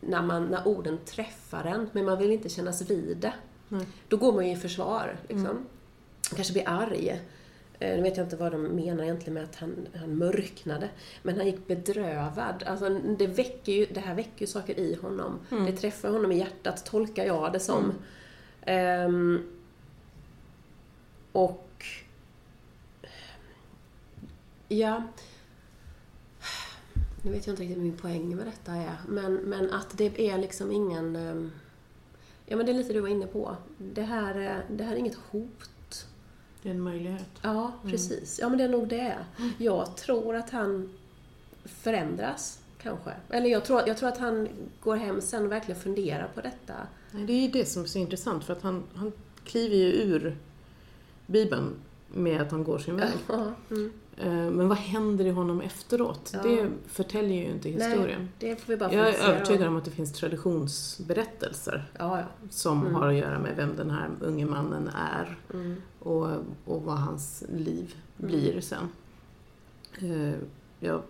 när, 0.00 0.22
man, 0.22 0.44
när 0.46 0.68
orden 0.68 0.98
träffar 1.04 1.64
en, 1.64 1.88
men 1.92 2.04
man 2.04 2.18
vill 2.18 2.32
inte 2.32 2.48
kännas 2.48 2.90
vid 2.90 3.16
det. 3.16 3.34
Nej. 3.68 3.86
Då 4.08 4.16
går 4.16 4.32
man 4.32 4.46
ju 4.46 4.52
i 4.52 4.56
försvar. 4.56 5.16
Liksom. 5.28 5.46
Mm. 5.46 5.66
Kanske 6.34 6.52
blir 6.52 6.68
arg. 6.68 7.20
Eh, 7.80 7.96
Nu 7.96 8.02
vet 8.02 8.16
jag 8.16 8.26
inte 8.26 8.36
vad 8.36 8.52
de 8.52 8.62
menar 8.62 9.04
egentligen 9.04 9.34
med 9.34 9.44
att 9.44 9.56
han, 9.56 9.88
han 10.00 10.16
mörknade. 10.18 10.88
Men 11.22 11.36
han 11.36 11.46
gick 11.46 11.66
bedrövad. 11.66 12.62
Alltså, 12.66 12.88
det, 12.88 13.26
väcker 13.26 13.72
ju, 13.72 13.86
det 13.86 14.00
här 14.00 14.14
väcker 14.14 14.40
ju 14.40 14.46
saker 14.46 14.78
i 14.78 14.94
honom. 15.02 15.38
Mm. 15.50 15.66
Det 15.66 15.72
träffar 15.72 16.08
honom 16.10 16.32
i 16.32 16.38
hjärtat, 16.38 16.86
tolkar 16.86 17.24
jag 17.24 17.52
det 17.52 17.60
som. 17.60 17.84
Mm. 17.84 17.94
Ehm, 19.06 19.42
och... 21.32 21.84
Ja... 24.68 25.02
Nu 27.22 27.30
vet 27.32 27.46
jag 27.46 27.52
inte 27.52 27.62
riktigt 27.62 27.76
vad 27.78 27.84
min 27.86 27.96
poäng 27.96 28.36
med 28.36 28.46
detta 28.46 28.72
är. 28.72 28.96
Men, 29.08 29.34
men 29.34 29.70
att 29.72 29.98
det 29.98 30.20
är 30.30 30.38
liksom 30.38 30.72
ingen... 30.72 31.16
ehm, 31.16 31.50
Ja, 32.46 32.56
men 32.56 32.66
det 32.66 32.72
är 32.72 32.74
lite 32.74 32.92
du 32.92 33.00
var 33.00 33.08
inne 33.08 33.26
på. 33.26 33.56
Det 33.78 34.02
här, 34.02 34.34
är- 34.34 34.64
det 34.70 34.84
här 34.84 34.92
är 34.92 34.96
inget 34.96 35.18
hot. 35.30 35.70
Det 36.62 36.68
är 36.68 36.74
en 36.74 36.80
möjlighet. 36.80 37.28
Ja, 37.42 37.72
Mm. 37.82 37.90
precis. 37.92 38.38
Ja, 38.42 38.48
men 38.48 38.58
det 38.58 38.64
är 38.64 38.68
nog 38.68 38.88
det. 38.88 39.16
Jag 39.58 39.96
tror 39.96 40.36
att 40.36 40.50
han 40.50 40.88
förändras, 41.64 42.58
kanske. 42.82 43.10
Eller 43.30 43.48
jag 43.50 43.64
tror, 43.64 43.82
jag 43.86 43.96
tror 43.98 44.08
att 44.08 44.18
han 44.18 44.48
går 44.82 44.96
hem 44.96 45.20
sen 45.20 45.44
och 45.44 45.52
verkligen 45.52 45.80
funderar 45.80 46.28
på 46.34 46.40
detta. 46.40 46.74
Det 47.12 47.32
är 47.32 47.40
ju 47.40 47.48
det 47.48 47.64
som 47.64 47.82
är 47.82 47.86
så 47.86 47.98
intressant 47.98 48.44
för 48.44 48.52
att 48.52 48.62
han, 48.62 48.82
han 48.94 49.12
kliver 49.44 49.76
ju 49.76 49.92
ur 49.92 50.36
Bibeln 51.26 51.74
med 52.08 52.40
att 52.40 52.50
han 52.50 52.64
går 52.64 52.78
sin 52.78 52.96
väg. 52.96 53.10
Mm. 53.70 53.92
Eh, 54.20 54.30
Men 54.50 54.68
vad 54.68 54.78
händer 54.78 55.24
i 55.24 55.30
honom 55.30 55.60
efteråt? 55.60 56.30
Ja. 56.34 56.42
Det 56.42 56.70
förtäljer 56.86 57.44
ju 57.44 57.50
inte 57.52 57.68
historien. 57.68 58.20
Nej, 58.20 58.28
det 58.38 58.56
får 58.56 58.72
vi 58.72 58.76
bara 58.76 58.92
Jag 58.94 59.08
är 59.08 59.28
övertygad 59.28 59.68
om 59.68 59.76
att 59.76 59.84
det 59.84 59.90
finns 59.90 60.12
traditionsberättelser 60.12 61.90
Ja, 61.98 62.18
ja. 62.18 62.24
som 62.50 62.80
Mm. 62.80 62.94
har 62.94 63.08
att 63.08 63.14
göra 63.14 63.38
med 63.38 63.56
vem 63.56 63.76
den 63.76 63.90
här 63.90 64.10
unge 64.20 64.46
mannen 64.46 64.88
är 64.94 65.38
Mm. 65.54 65.82
och, 65.98 66.26
och 66.64 66.82
vad 66.82 66.98
hans 66.98 67.44
liv 67.52 67.94
Mm. 68.18 68.30
blir 68.30 68.60
sen. 68.60 68.88
Eh, 70.00 70.34
Jag 70.80 71.02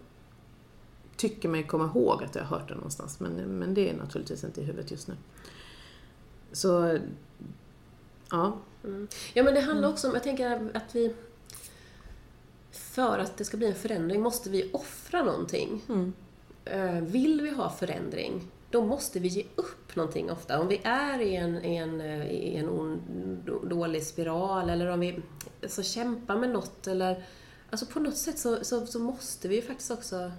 tycker 1.16 1.48
mig 1.48 1.62
komma 1.66 1.84
ihåg 1.94 2.22
att 2.24 2.34
jag 2.34 2.42
har 2.44 2.58
hört 2.58 2.68
det 2.68 2.74
någonstans 2.74 3.20
men, 3.20 3.32
men 3.32 3.74
det 3.74 3.90
är 3.90 3.96
naturligtvis 3.96 4.44
inte 4.44 4.60
i 4.60 4.64
huvudet 4.64 4.90
just 4.90 5.08
nu. 5.08 5.14
Så, 6.52 6.98
ja. 8.30 8.56
Mm. 8.84 9.08
Ja, 9.34 9.42
men 9.42 9.54
det 9.54 9.60
handlar 9.60 9.78
Mm. 9.84 9.90
också 9.92 10.08
om, 10.08 10.14
jag 10.14 10.22
tänker 10.22 10.70
att 10.74 10.94
vi... 10.94 11.14
För 12.78 13.18
att 13.18 13.36
det 13.36 13.44
ska 13.44 13.56
bli 13.56 13.66
en 13.66 13.74
förändring 13.74 14.20
måste 14.20 14.50
vi 14.50 14.70
offra 14.72 15.22
någonting. 15.22 15.82
Mm. 15.88 16.12
Eh, 16.64 17.00
Vill 17.00 17.40
vi 17.40 17.50
ha 17.50 17.70
förändring 17.70 18.50
då 18.70 18.84
måste 18.84 19.20
vi 19.20 19.28
ge 19.28 19.44
upp 19.54 19.96
någonting 19.96 20.30
ofta. 20.30 20.60
Om 20.60 20.68
vi 20.68 20.80
är 20.84 21.20
i 21.20 21.36
en, 21.36 21.64
i 21.64 21.76
en, 21.76 22.00
i 22.00 22.54
en 22.56 22.68
ond, 22.68 23.00
dålig 23.64 24.02
spiral 24.02 24.70
eller 24.70 24.86
om 24.86 25.00
vi 25.00 25.20
så 25.66 25.82
kämpar 25.82 26.36
med 26.36 26.50
något 26.50 26.86
eller 26.86 27.24
Alltså 27.70 27.86
på 27.86 28.00
något 28.00 28.16
sätt 28.16 28.38
så, 28.38 28.64
så, 28.64 28.86
så 28.86 28.98
måste 28.98 29.48
vi 29.48 29.54
ju 29.56 29.62
faktiskt 29.62 29.90
också 29.90 30.32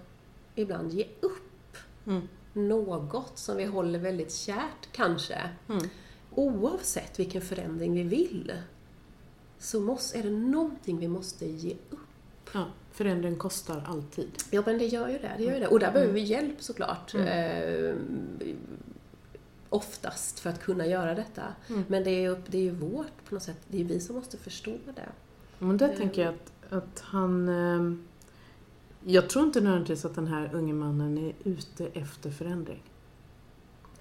ibland 0.56 0.92
ge 0.94 1.08
upp 1.22 1.78
Mm. 2.06 2.28
något 2.54 3.32
som 3.38 3.58
vi 3.58 3.66
håller 3.66 4.00
väldigt 4.00 4.34
kärt, 4.34 4.92
kanske. 4.92 5.50
Mm. 5.70 5.84
Oavsett 6.36 7.20
vilken 7.20 7.42
förändring 7.42 7.94
vi 7.94 8.04
vill, 8.04 8.54
så 9.60 9.80
måste, 9.80 10.20
är 10.20 10.24
det 10.24 10.30
någonting 10.30 11.00
vi 11.00 11.08
måste 11.08 11.46
ge 11.46 11.76
upp. 11.90 12.00
Ja, 12.54 12.66
förändring 12.92 13.36
kostar 13.36 13.84
alltid. 13.88 14.30
Ja, 14.52 14.64
men 14.66 14.78
det 14.78 14.86
gör 14.86 15.08
ju 15.08 15.18
det. 15.18 15.32
det, 15.38 15.44
gör 15.44 15.54
ju 15.54 15.60
det. 15.60 15.68
Och 15.68 15.80
där 15.80 15.92
behöver 15.92 16.14
vi 16.14 16.22
hjälp 16.22 16.62
såklart. 16.62 17.14
Mm. 17.14 17.28
Eh, 17.28 17.96
oftast 19.70 20.40
för 20.40 20.50
att 20.50 20.62
kunna 20.62 20.86
göra 20.86 21.16
detta. 21.16 21.44
Mm. 21.70 21.84
Men 21.88 22.04
det 22.04 22.10
är, 22.10 22.22
ju, 22.22 22.36
det 22.48 22.58
är 22.58 22.62
ju 22.62 22.72
vårt, 22.72 23.26
på 23.30 23.36
något 23.36 23.44
sätt, 23.44 23.60
det 23.68 23.82
är 23.82 23.84
vi 23.86 24.00
som 24.00 24.16
måste 24.16 24.38
förstå 24.38 24.72
det. 24.96 25.10
Men 25.60 25.78
där 25.78 25.86
Mm. 25.86 25.98
tänker 25.98 26.22
jag 26.22 26.34
att, 26.34 26.74
att 26.74 27.00
han... 27.00 27.50
Eh, 27.50 27.96
jag 29.06 29.30
tror 29.30 29.46
inte 29.46 29.62
nödvändigtvis 29.62 30.06
att 30.06 30.16
den 30.16 30.28
här 30.28 30.50
unge 30.54 30.74
mannen 30.74 31.18
är 31.18 31.34
ute 31.44 31.88
efter 31.94 32.32
förändring. 32.32 32.84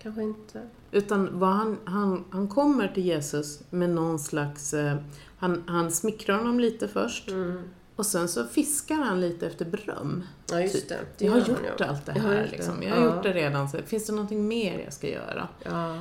Kanske 0.03 0.23
inte. 0.23 0.69
Utan 0.91 1.39
vad 1.39 1.51
han, 1.51 1.79
han, 1.85 2.25
han 2.31 2.49
kommer 2.49 2.89
till 2.89 3.05
Jesus 3.05 3.63
med 3.71 3.91
någon 3.91 4.19
slags... 4.19 4.75
Eh, 4.75 4.97
han, 5.39 5.63
han 5.67 5.91
smickrar 5.91 6.39
honom 6.39 6.61
lite 6.61 6.89
först 6.89 7.31
Mm. 7.31 7.63
Och 7.99 8.07
sen 8.07 8.29
så 8.29 8.45
fiskar 8.45 8.95
han 8.97 9.21
lite 9.21 9.47
efter 9.47 9.65
beröm. 9.65 10.25
Ja, 10.51 10.61
just 10.61 10.75
Typ. 10.75 10.89
det. 10.89 10.99
det 11.19 11.25
Jag 11.25 11.33
har 11.33 11.39
gjort 11.39 11.81
allt 11.81 12.07
det 12.07 12.13
Jag 12.17 12.23
har 12.23 12.35
här. 12.35 12.49
Liksom. 12.53 12.83
Jag 12.83 12.97
har 12.97 13.03
Ja. 13.07 13.15
gjort 13.15 13.23
det 13.23 13.33
redan. 13.33 13.69
Så 13.69 13.79
finns 13.87 14.07
det 14.07 14.13
någonting 14.13 14.49
mer 14.49 14.79
jag 14.85 14.93
ska 14.93 15.09
göra? 15.09 15.49
Ja. 15.65 15.99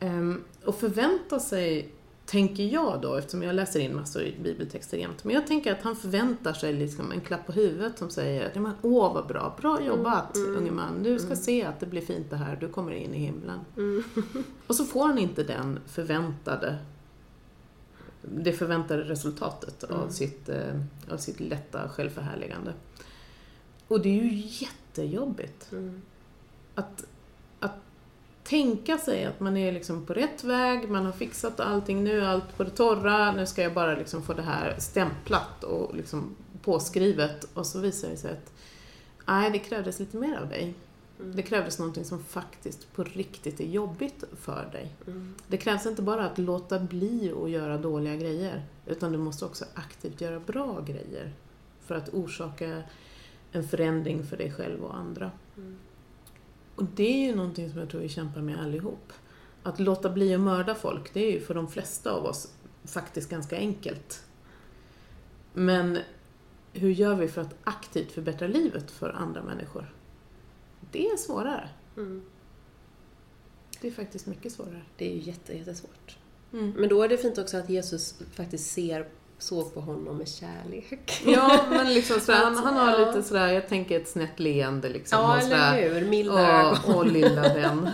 Ehm, 0.00 0.44
och 0.64 0.74
förvänta 0.80 1.40
sig, 1.40 1.92
tänker 2.26 2.62
jag 2.62 3.00
då, 3.02 3.14
eftersom 3.14 3.42
jag 3.42 3.54
läser 3.54 3.80
in 3.80 3.96
massor 3.96 4.22
i 4.22 4.36
bibeltexter 4.42 4.98
jämt, 4.98 5.24
men 5.24 5.34
jag 5.34 5.46
tänker 5.46 5.72
att 5.72 5.82
han 5.82 5.96
förväntar 5.96 6.52
sig 6.52 6.72
liksom 6.72 7.12
en 7.12 7.20
klapp 7.20 7.46
på 7.46 7.52
huvudet 7.52 7.98
som 7.98 8.10
säger 8.10 8.50
"Ja, 8.54 8.60
men, 8.60 8.72
Åh 8.82 9.14
vad 9.14 9.26
bra, 9.26 9.56
bra 9.60 9.82
jobbat 9.82 10.36
Mm, 10.36 10.48
mm, 10.50 10.62
unge 10.62 10.70
man, 10.72 11.02
du 11.02 11.18
ska 11.18 11.26
mm. 11.26 11.36
se 11.38 11.64
att 11.64 11.80
det 11.80 11.86
blir 11.86 12.00
fint 12.02 12.30
det 12.30 12.36
här, 12.36 12.56
du 12.60 12.68
kommer 12.68 12.92
in 12.92 13.14
i 13.14 13.18
himlen. 13.18 13.60
Mm. 13.76 14.04
Och 14.66 14.74
så 14.74 14.84
får 14.84 15.06
han 15.06 15.18
inte 15.18 15.42
den 15.42 15.78
förväntade 15.86 16.76
det 18.22 18.52
förväntade 18.52 19.02
resultatet 19.02 19.84
av, 19.84 19.96
Mm. 20.00 20.10
sitt, 20.10 20.48
eh, 20.48 20.80
av 21.10 21.16
sitt 21.16 21.40
lätta 21.40 21.88
självförhärligande. 21.88 22.72
Och 23.88 24.00
det 24.00 24.08
är 24.08 24.22
ju 24.24 24.42
jättejobbigt 24.66 25.72
Mm. 25.72 26.02
att, 26.74 27.04
att 27.60 27.74
tänka 28.44 28.98
sig 28.98 29.24
att 29.24 29.40
man 29.40 29.56
är 29.56 29.72
liksom 29.72 30.06
på 30.06 30.14
rätt 30.14 30.44
väg, 30.44 30.90
man 30.90 31.04
har 31.04 31.12
fixat 31.12 31.60
allting, 31.60 32.04
nu 32.04 32.20
är 32.20 32.24
allt 32.26 32.56
på 32.56 32.64
det 32.64 32.70
torra, 32.70 33.32
nu 33.32 33.46
ska 33.46 33.62
jag 33.62 33.74
bara 33.74 33.94
liksom 33.94 34.22
få 34.22 34.32
det 34.34 34.42
här 34.42 34.74
stämplat 34.78 35.64
och 35.64 35.96
liksom 35.96 36.36
påskrivet 36.62 37.48
och 37.54 37.66
så 37.66 37.78
visar 37.80 38.08
det 38.08 38.16
sig 38.16 38.32
att 38.32 38.52
nej, 39.26 39.50
det 39.50 39.58
krävdes 39.58 39.98
lite 40.00 40.16
mer 40.16 40.36
av 40.38 40.48
dig. 40.48 40.74
Mm. 41.20 41.36
Det 41.36 41.42
krävdes 41.42 41.78
någonting 41.78 42.04
som 42.04 42.24
faktiskt 42.24 42.92
på 42.92 43.04
riktigt 43.04 43.60
är 43.60 43.66
jobbigt 43.66 44.24
för 44.40 44.68
dig. 44.72 44.92
Mm. 45.06 45.34
Det 45.48 45.56
krävs 45.56 45.86
inte 45.86 46.02
bara 46.02 46.24
att 46.26 46.38
låta 46.38 46.78
bli 46.78 47.32
att 47.42 47.50
göra 47.50 47.78
dåliga 47.78 48.16
grejer, 48.16 48.62
utan 48.86 49.12
du 49.12 49.18
måste 49.18 49.44
också 49.44 49.64
aktivt 49.74 50.20
göra 50.20 50.40
bra 50.40 50.80
grejer 50.80 51.32
för 51.80 51.94
att 51.94 52.08
orsaka 52.08 52.82
en 53.52 53.68
förändring 53.68 54.24
för 54.24 54.36
dig 54.36 54.52
själv 54.52 54.84
och 54.84 54.96
andra. 54.96 55.30
Mm. 55.56 55.76
Och 56.74 56.84
det 56.84 57.22
är 57.22 57.26
ju 57.26 57.34
någonting 57.34 57.70
som 57.70 57.78
jag 57.78 57.90
tror 57.90 58.00
vi 58.00 58.08
kämpar 58.08 58.40
med 58.40 58.60
allihop. 58.60 59.12
Att 59.62 59.80
låta 59.80 60.10
bli 60.10 60.34
att 60.34 60.40
mörda 60.40 60.74
folk, 60.74 61.14
det 61.14 61.20
är 61.20 61.32
ju 61.32 61.40
för 61.40 61.54
de 61.54 61.68
flesta 61.68 62.12
av 62.12 62.24
oss 62.24 62.52
faktiskt 62.84 63.30
ganska 63.30 63.56
enkelt. 63.56 64.24
Men 65.52 65.98
hur 66.72 66.90
gör 66.90 67.14
vi 67.14 67.28
för 67.28 67.40
att 67.40 67.54
aktivt 67.64 68.12
förbättra 68.12 68.48
livet 68.48 68.90
för 68.90 69.10
andra 69.10 69.42
människor? 69.42 69.94
Det 70.92 71.06
är 71.06 71.16
svårare. 71.16 71.68
Mm. 71.96 72.22
Det 73.80 73.88
är 73.88 73.92
faktiskt 73.92 74.26
mycket 74.26 74.52
svårare. 74.52 74.82
Det 74.96 75.10
är 75.10 75.14
ju 75.14 75.20
jätte, 75.20 75.56
jättesvårt. 75.56 76.16
Mm. 76.52 76.70
Men 76.76 76.88
då 76.88 77.02
är 77.02 77.08
det 77.08 77.16
fint 77.16 77.38
också 77.38 77.56
att 77.56 77.70
Jesus 77.70 78.14
faktiskt 78.34 78.70
ser, 78.70 79.08
såg 79.38 79.74
på 79.74 79.80
honom 79.80 80.16
med 80.16 80.28
kärlek. 80.28 81.22
Ja, 81.26 81.64
men 81.70 81.94
liksom 81.94 82.20
sådär, 82.20 82.38
han, 82.44 82.56
han 82.56 82.76
har 82.76 83.06
lite 83.06 83.22
sådär, 83.22 83.48
jag 83.48 83.68
tänker 83.68 84.00
ett 84.00 84.08
snett 84.08 84.40
leende 84.40 84.88
liksom. 84.88 85.18
Ja, 85.18 85.40
sådär, 85.40 85.78
eller 85.78 86.00
hur? 86.00 86.08
Milda 86.08 86.60
ögon. 86.60 86.78
Åh, 86.86 86.96
åh, 86.96 87.06
lilla 87.06 87.42
vän. 87.42 87.90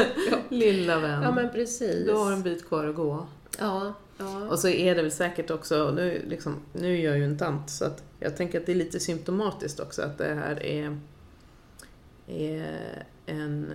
lilla 0.48 0.98
vän. 0.98 1.22
Ja, 1.22 1.32
men 1.32 1.50
precis. 1.50 2.06
Du 2.06 2.12
har 2.12 2.32
en 2.32 2.42
bit 2.42 2.68
kvar 2.68 2.86
att 2.86 2.96
gå. 2.96 3.26
Ja, 3.58 3.94
ja. 4.18 4.48
Och 4.48 4.58
så 4.58 4.68
är 4.68 4.94
det 4.94 5.02
väl 5.02 5.12
säkert 5.12 5.50
också, 5.50 5.90
nu, 5.90 6.22
liksom, 6.28 6.56
nu 6.72 6.98
är 6.98 7.04
jag 7.04 7.18
ju 7.18 7.24
en 7.24 7.38
tant, 7.38 7.70
så 7.70 7.84
att 7.84 8.02
jag 8.20 8.36
tänker 8.36 8.60
att 8.60 8.66
det 8.66 8.72
är 8.72 8.76
lite 8.76 9.00
symptomatiskt 9.00 9.80
också 9.80 10.02
att 10.02 10.18
det 10.18 10.34
här 10.34 10.62
är, 10.62 10.98
är 12.28 13.04
en 13.26 13.72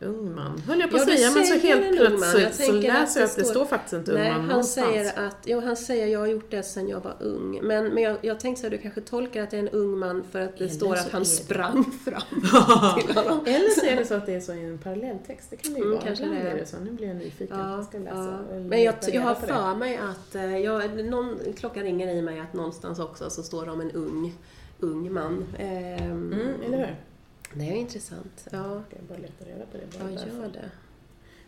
ung 0.00 0.34
man. 0.34 0.58
Höll 0.58 0.80
jag 0.80 0.90
på 0.90 0.96
att 0.96 1.08
Ja, 1.08 1.16
säga, 1.16 1.30
men 1.30 1.44
så 1.46 1.54
helt 1.66 1.96
plötsligt 1.96 2.54
så 2.54 2.76
att 2.76 2.82
läser 2.82 3.20
jag 3.20 3.28
det 3.28 3.32
att 3.32 3.36
det 3.36 3.44
står- 3.44 3.64
faktiskt 3.64 3.92
inte 3.92 4.12
ung 4.12 4.18
man 4.18 4.32
han 4.32 4.46
någonstans. 4.46 4.86
säger 4.88 5.26
att, 5.26 5.36
jo, 5.44 5.60
han 5.60 5.76
säger 5.76 6.06
jag 6.06 6.20
har 6.20 6.26
gjort 6.26 6.50
det 6.50 6.62
sedan 6.62 6.88
jag 6.88 7.00
var 7.00 7.14
ung. 7.20 7.60
Men, 7.62 7.88
men 7.88 8.02
jag, 8.02 8.16
jag 8.22 8.40
tänkte 8.40 8.62
här, 8.62 8.70
du 8.70 8.78
kanske 8.78 9.00
tolkar 9.00 9.42
att 9.42 9.50
det 9.50 9.56
är 9.56 9.60
en 9.60 9.68
ung 9.68 9.98
man 9.98 10.24
för 10.30 10.40
att 10.40 10.58
det 10.58 10.64
Eller 10.64 10.74
står 10.74 10.94
att 10.94 11.12
han 11.12 11.20
är 11.20 11.24
det- 11.24 11.30
sprang 11.30 11.84
fram 12.04 13.00
till 13.06 13.16
honom. 13.16 13.40
Eller 13.46 13.80
så 13.80 13.86
är 13.86 13.96
det 13.96 14.04
så 14.04 14.14
att 14.14 14.26
det 14.26 14.34
är 14.34 14.40
så 14.40 14.52
i 14.52 14.64
en 14.64 14.78
parallelltext, 14.78 15.50
det 15.50 15.56
kan 15.56 15.72
det 15.72 15.78
ju 15.78 15.84
Mm, 15.84 15.94
vara. 15.96 16.06
kanske 16.06 16.24
det. 16.24 16.36
är 16.36 16.56
det 16.56 16.66
så. 16.66 16.76
Nu 16.78 16.90
blir 16.90 17.06
jag 17.06 17.16
nyfiken, 17.16 17.58
Ja, 17.58 17.76
jag 17.76 17.84
ska 17.84 17.98
läsa. 17.98 18.38
ja. 18.50 18.58
Men 18.58 18.82
jag, 18.82 18.94
jag 19.12 19.22
har 19.22 19.34
för 19.34 19.74
mig 19.74 19.96
att 19.96 20.34
eh, 20.34 20.58
jag, 20.58 21.04
någon, 21.04 21.38
klockan 21.58 21.82
ringer 21.82 22.08
i 22.14 22.22
mig 22.22 22.40
att 22.40 22.52
någonstans 22.52 22.98
också 22.98 23.30
så 23.30 23.42
står 23.42 23.64
det 23.66 23.70
om 23.72 23.80
en 23.80 23.90
ung, 23.92 24.34
ung 24.80 25.12
man. 25.12 25.44
Ehm, 25.58 26.32
Mm, 26.32 26.48
eller 26.66 26.78
hur? 26.78 26.96
Det 27.54 27.68
är 27.68 27.74
intressant. 27.74 28.48
Ja, 28.50 28.82
jag 28.90 29.04
bara 29.08 29.18
leta 29.18 29.44
reda 29.44 29.66
på 29.66 29.76
det? 29.76 29.84
ja 29.92 30.04
Bara 30.04 30.10
därför. 30.10 30.38
gör 30.38 30.48
det. 30.48 30.70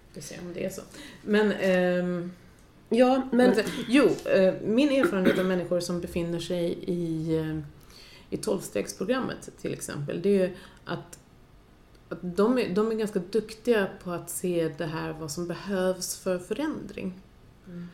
Vi 0.09 0.21
får 0.21 0.29
se 0.29 0.39
om 0.41 0.53
det 0.55 0.65
är 0.65 0.71
så. 0.71 0.83
Men, 1.23 1.53
ehm, 1.53 2.33
Ja, 2.89 3.29
men... 3.33 3.51
men 3.51 3.65
jo, 3.89 4.05
eh, 4.25 4.55
min 4.63 4.89
erfarenhet 4.89 5.39
av 5.39 5.45
människor 5.45 5.81
som 5.81 6.01
befinner 6.01 6.39
sig 6.39 6.73
i, 6.73 7.37
eh, 7.39 7.59
i 8.31 8.37
tolvstegsprogrammet 8.37 9.51
till 9.61 9.73
exempel, 9.73 10.23
det 10.23 10.29
är 10.29 10.49
ju 10.49 10.57
att, 10.85 11.19
att 12.09 12.19
de, 12.23 12.59
är, 12.59 12.75
de 12.75 12.91
är 12.91 12.95
ganska 12.95 13.19
duktiga 13.19 13.89
på 14.05 14.11
att 14.11 14.31
se 14.31 14.69
det 14.79 14.87
här 14.87 15.13
vad 15.13 15.31
som 15.31 15.47
behövs 15.47 16.17
för 16.17 16.39
förändring. 16.39 17.21
Mm. 17.67 17.89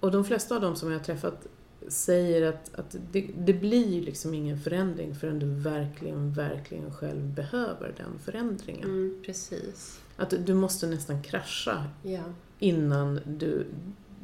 Och 0.00 0.10
de 0.10 0.24
flesta 0.24 0.54
av 0.54 0.60
dem 0.60 0.76
som 0.76 0.90
jag 0.90 0.98
har 0.98 1.04
träffat 1.04 1.46
säger 1.88 2.42
att, 2.48 2.74
att 2.74 2.96
det, 3.12 3.30
det 3.38 3.52
blir 3.52 4.02
liksom 4.02 4.34
ingen 4.34 4.58
förändring 4.60 5.14
förrän 5.14 5.38
du 5.38 5.46
verkligen, 5.46 6.32
verkligen 6.32 6.94
själv 6.94 7.22
behöver 7.34 7.94
den 7.96 8.18
förändringen. 8.24 8.84
Mm, 8.84 9.22
precis. 9.26 10.00
Att 10.16 10.34
du 10.46 10.54
måste 10.54 10.86
nästan 10.86 11.22
krascha 11.22 11.84
Ja. 12.02 12.20
innan 12.58 13.20
du, 13.26 13.66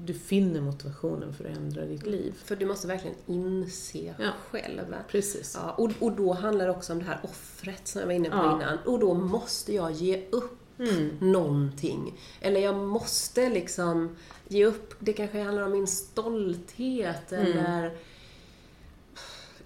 du 0.04 0.14
finner 0.14 0.60
motivationen 0.60 1.34
för 1.34 1.44
att 1.44 1.56
ändra 1.56 1.84
ditt 1.86 2.06
liv. 2.06 2.34
För 2.44 2.56
du 2.56 2.66
måste 2.66 2.86
verkligen 2.86 3.16
inse 3.26 4.14
Ja. 4.18 4.30
själv. 4.50 4.80
Precis. 5.08 5.58
Ja, 5.62 5.72
och, 5.72 5.90
och 6.00 6.12
då 6.12 6.32
handlar 6.32 6.64
det 6.66 6.70
också 6.72 6.92
om 6.92 6.98
det 6.98 7.04
här 7.04 7.20
offret 7.22 7.88
som 7.88 8.00
jag 8.00 8.06
var 8.06 8.14
inne 8.14 8.30
på 8.30 8.36
Ja. 8.36 8.56
innan. 8.56 8.78
Och 8.86 8.98
då 8.98 9.14
måste 9.14 9.74
jag 9.74 9.92
ge 9.92 10.26
upp 10.30 10.59
Mm. 10.80 11.16
någonting. 11.32 12.18
Eller 12.40 12.60
jag 12.60 12.74
måste 12.76 13.48
liksom 13.48 14.16
ge 14.48 14.64
upp, 14.66 14.94
det 14.98 15.12
kanske 15.12 15.42
handlar 15.42 15.62
om 15.62 15.72
min 15.72 15.86
stolthet 15.86 17.32
Mm. 17.32 17.46
eller 17.58 17.96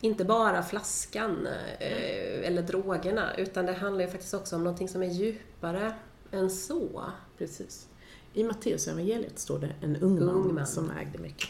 inte 0.01 0.25
bara 0.25 0.63
flaskan 0.63 1.47
eh, 1.81 2.49
eller 2.49 2.63
drogerna, 2.63 3.35
utan 3.37 3.67
det 3.67 3.73
handlar 3.73 4.05
ju 4.05 4.11
faktiskt 4.11 4.35
också 4.35 4.57
om 4.57 4.65
någonting 4.65 4.89
som 4.89 5.03
är 5.03 5.07
djupare 5.11 5.95
än 6.31 6.51
så. 6.51 7.03
Precis. 7.39 7.89
I 8.35 8.45
Matteusevangeliet 8.45 9.39
står 9.39 9.59
det 9.59 9.75
en 9.83 9.97
ung, 9.97 10.19
Ung 10.19 10.55
man, 10.55 10.67
som 10.67 10.91
ägde 10.91 11.19
mycket. 11.19 11.49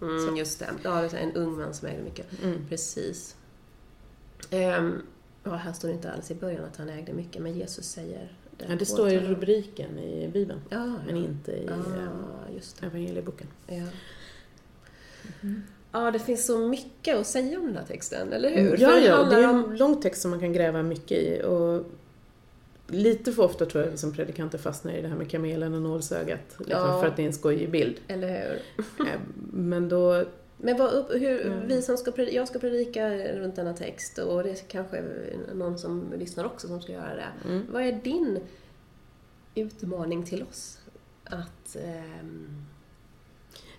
Mm, 0.00 0.36
just 0.36 0.58
det. 0.58 0.70
Ja, 0.82 1.04
en 1.04 1.32
ung 1.32 1.56
man 1.58 1.74
som 1.74 1.88
ägde 1.88 2.02
mycket. 2.02 2.42
Mm. 2.42 2.66
Precis. 2.68 3.36
Ehm, 4.50 5.02
ja, 5.44 5.50
här 5.54 5.72
står 5.72 5.88
det 5.88 5.94
inte 5.94 6.12
alls 6.12 6.30
i 6.30 6.34
början 6.34 6.64
att 6.64 6.76
han 6.76 6.88
ägde 6.88 7.12
mycket, 7.12 7.42
men 7.42 7.54
Jesus 7.54 7.86
säger. 7.88 8.36
Ja, 8.58 8.74
det 8.78 8.86
står 8.86 9.08
i 9.08 9.18
rubriken 9.18 9.98
i 9.98 10.28
Bibeln, 10.28 10.60
Ja, 10.70 10.92
men 11.06 11.16
ja. 11.16 11.22
inte 11.24 11.52
i 11.52 11.66
det. 11.66 12.86
evangelieboken. 12.86 13.46
Ja. 13.66 13.82
ja, 15.92 16.10
det 16.10 16.18
finns 16.18 16.46
så 16.46 16.58
mycket 16.58 17.16
att 17.16 17.26
säga 17.26 17.58
om 17.58 17.66
den 17.66 17.76
här 17.76 17.84
texten, 17.84 18.32
eller 18.32 18.50
hur? 18.50 18.76
Ja, 18.80 18.88
För 18.88 18.98
ja, 19.00 19.24
det 19.24 19.36
är 19.36 19.42
en 19.48 19.76
lång 19.76 20.00
text 20.00 20.22
som 20.22 20.30
man 20.30 20.40
kan 20.40 20.52
gräva 20.52 20.82
mycket 20.82 21.18
i. 21.18 21.42
Och 21.42 21.84
lite 22.88 23.32
för 23.32 23.42
ofta 23.42 23.66
tror 23.66 23.84
jag 23.84 23.98
som 23.98 24.12
predikanter 24.12 24.58
fastnar 24.58 24.92
i 24.92 25.02
det 25.02 25.08
här 25.08 25.16
med 25.16 25.30
kamelen 25.30 25.74
och 25.74 25.82
nålsögat. 25.82 26.40
Liksom. 26.58 27.00
För 27.00 27.06
att 27.06 27.16
det 27.16 27.22
är 27.22 27.26
en 27.26 27.32
skojig 27.32 27.70
bild. 27.70 27.96
Eller 28.08 28.28
hur? 28.28 28.60
Eh, 29.06 29.20
Men 29.52 29.88
då 29.88 30.24
Men 30.56 30.76
vad 30.76 31.12
hur, 31.12 31.46
Mm. 31.46 31.68
vi 31.68 31.82
som 31.82 31.96
ska 31.96 32.10
predika, 32.12 32.36
jag 32.36 32.48
ska 32.48 32.58
predika 32.58 33.10
runt 33.32 33.56
denna 33.56 33.74
text 33.74 34.18
och 34.18 34.42
det 34.42 34.50
är 34.50 34.54
kanske 34.68 35.04
någon 35.54 35.78
som 35.78 36.12
lyssnar 36.18 36.44
också 36.44 36.68
som 36.68 36.82
ska 36.82 36.92
göra 36.92 37.14
det. 37.14 37.48
Mm. 37.48 37.66
Vad 37.72 37.82
är 37.82 37.92
din 37.92 38.40
utmaning 39.54 40.24
till 40.24 40.42
oss? 40.42 40.78
Att, 41.24 41.76
ehm, 41.84 42.64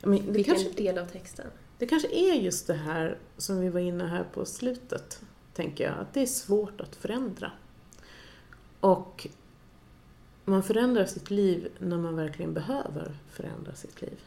men 0.01 0.25
det, 0.25 0.31
vilken 0.31 0.55
kanske, 0.55 0.83
del 0.83 0.97
av 0.97 1.05
texten? 1.05 1.47
det 1.77 1.87
kanske 1.87 2.07
är 2.07 2.33
just 2.33 2.67
det 2.67 2.73
här 2.73 3.17
som 3.37 3.59
vi 3.59 3.69
var 3.69 3.79
inne 3.79 4.03
här 4.05 4.23
på 4.33 4.45
slutet, 4.45 5.21
tänker 5.53 5.83
jag. 5.83 5.93
Att 5.99 6.13
det 6.13 6.21
är 6.21 6.25
svårt 6.25 6.81
att 6.81 6.95
förändra. 6.95 7.51
Och 8.79 9.27
man 10.45 10.63
förändrar 10.63 11.05
sitt 11.05 11.29
liv 11.29 11.67
när 11.79 11.97
man 11.97 12.15
verkligen 12.15 12.53
behöver 12.53 13.17
förändra 13.31 13.75
sitt 13.75 14.01
liv. 14.01 14.19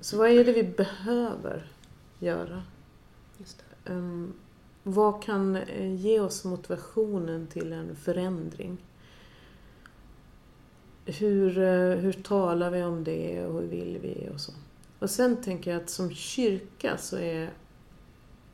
Så 0.00 0.16
vad 0.16 0.30
är 0.30 0.44
det 0.44 0.52
vi 0.52 0.62
behöver 0.62 1.66
göra? 2.18 2.62
Just. 3.38 3.64
Um, 3.84 4.34
vad 4.82 5.22
kan 5.22 5.56
eh, 5.56 5.94
ge 5.94 6.20
oss 6.20 6.44
motivationen 6.44 7.46
till 7.46 7.72
en 7.72 7.96
förändring? 7.96 8.78
Hur, 11.04 11.58
eh, 11.58 11.96
hur 11.96 12.12
talar 12.12 12.70
vi 12.70 12.82
om 12.82 13.04
det 13.04 13.46
och 13.46 13.60
hur 13.60 13.68
vill 13.68 13.98
vi 14.02 14.28
och 14.34 14.40
så. 14.40 14.52
Och 14.98 15.10
sen 15.10 15.42
tänker 15.42 15.70
jag 15.70 15.82
att 15.82 15.90
som 15.90 16.10
kyrka 16.10 16.96
så 16.98 17.16
är, 17.16 17.50